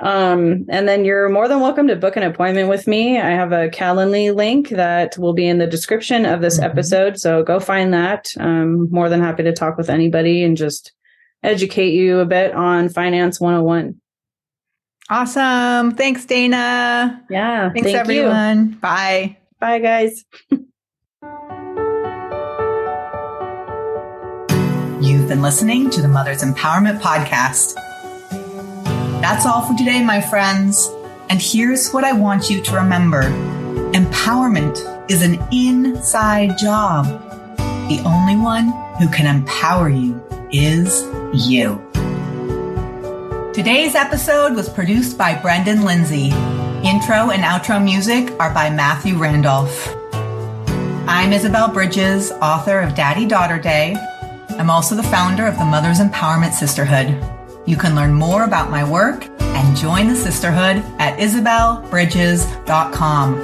Um, 0.00 0.66
and 0.68 0.88
then 0.88 1.04
you're 1.04 1.28
more 1.28 1.46
than 1.46 1.60
welcome 1.60 1.86
to 1.86 1.96
book 1.96 2.16
an 2.16 2.24
appointment 2.24 2.68
with 2.68 2.86
me. 2.86 3.20
I 3.20 3.30
have 3.30 3.52
a 3.52 3.68
Calendly 3.68 4.34
link 4.34 4.70
that 4.70 5.16
will 5.18 5.34
be 5.34 5.46
in 5.46 5.58
the 5.58 5.66
description 5.66 6.26
of 6.26 6.40
this 6.40 6.56
mm-hmm. 6.58 6.70
episode. 6.70 7.18
So 7.18 7.42
go 7.44 7.60
find 7.60 7.94
that. 7.94 8.32
I'm 8.38 8.90
more 8.90 9.08
than 9.08 9.20
happy 9.20 9.44
to 9.44 9.52
talk 9.52 9.76
with 9.76 9.90
anybody 9.90 10.42
and 10.42 10.56
just 10.56 10.92
educate 11.44 11.92
you 11.92 12.18
a 12.20 12.26
bit 12.26 12.52
on 12.54 12.88
Finance 12.88 13.40
101. 13.40 14.00
Awesome. 15.10 15.92
Thanks, 15.92 16.24
Dayna. 16.24 17.20
Yeah. 17.30 17.70
Thanks, 17.70 17.82
thank 17.82 17.96
everyone. 17.96 18.70
You. 18.70 18.76
Bye. 18.76 19.36
Bye, 19.60 19.78
guys. 19.78 20.24
You've 25.04 25.28
been 25.28 25.42
listening 25.42 25.90
to 25.90 26.00
the 26.00 26.08
Mother's 26.08 26.42
Empowerment 26.42 26.98
Podcast. 26.98 27.74
That's 29.20 29.44
all 29.44 29.60
for 29.60 29.76
today, 29.76 30.02
my 30.02 30.22
friends. 30.22 30.90
And 31.28 31.42
here's 31.42 31.90
what 31.90 32.04
I 32.04 32.14
want 32.14 32.48
you 32.48 32.62
to 32.62 32.74
remember 32.76 33.24
empowerment 33.92 34.78
is 35.10 35.20
an 35.20 35.46
inside 35.52 36.56
job. 36.56 37.04
The 37.90 38.02
only 38.06 38.38
one 38.38 38.72
who 38.98 39.10
can 39.10 39.26
empower 39.26 39.90
you 39.90 40.24
is 40.50 41.02
you. 41.34 41.86
Today's 43.52 43.94
episode 43.94 44.54
was 44.54 44.70
produced 44.70 45.18
by 45.18 45.34
Brendan 45.34 45.84
Lindsay. 45.84 46.30
Intro 46.82 47.28
and 47.28 47.42
outro 47.42 47.82
music 47.84 48.32
are 48.40 48.54
by 48.54 48.70
Matthew 48.70 49.18
Randolph. 49.18 49.86
I'm 51.06 51.34
Isabel 51.34 51.68
Bridges, 51.68 52.32
author 52.40 52.80
of 52.80 52.94
Daddy 52.94 53.26
Daughter 53.26 53.58
Day 53.58 53.96
I'm 54.58 54.70
also 54.70 54.94
the 54.94 55.02
founder 55.02 55.46
of 55.46 55.58
the 55.58 55.64
Mothers 55.64 55.98
Empowerment 55.98 56.52
Sisterhood. 56.52 57.08
You 57.66 57.76
can 57.76 57.96
learn 57.96 58.12
more 58.12 58.44
about 58.44 58.70
my 58.70 58.88
work 58.88 59.26
and 59.40 59.76
join 59.76 60.06
the 60.06 60.14
sisterhood 60.14 60.76
at 60.98 61.18
isabelbridges.com. 61.18 63.34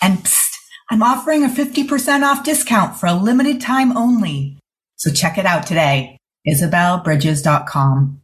And 0.00 0.18
psst, 0.18 0.54
I'm 0.90 1.02
offering 1.02 1.42
a 1.44 1.48
50% 1.48 2.22
off 2.22 2.44
discount 2.44 2.96
for 2.96 3.06
a 3.06 3.14
limited 3.14 3.60
time 3.60 3.96
only. 3.96 4.60
So 4.96 5.10
check 5.10 5.36
it 5.36 5.46
out 5.46 5.66
today, 5.66 6.16
isabelbridges.com. 6.46 8.22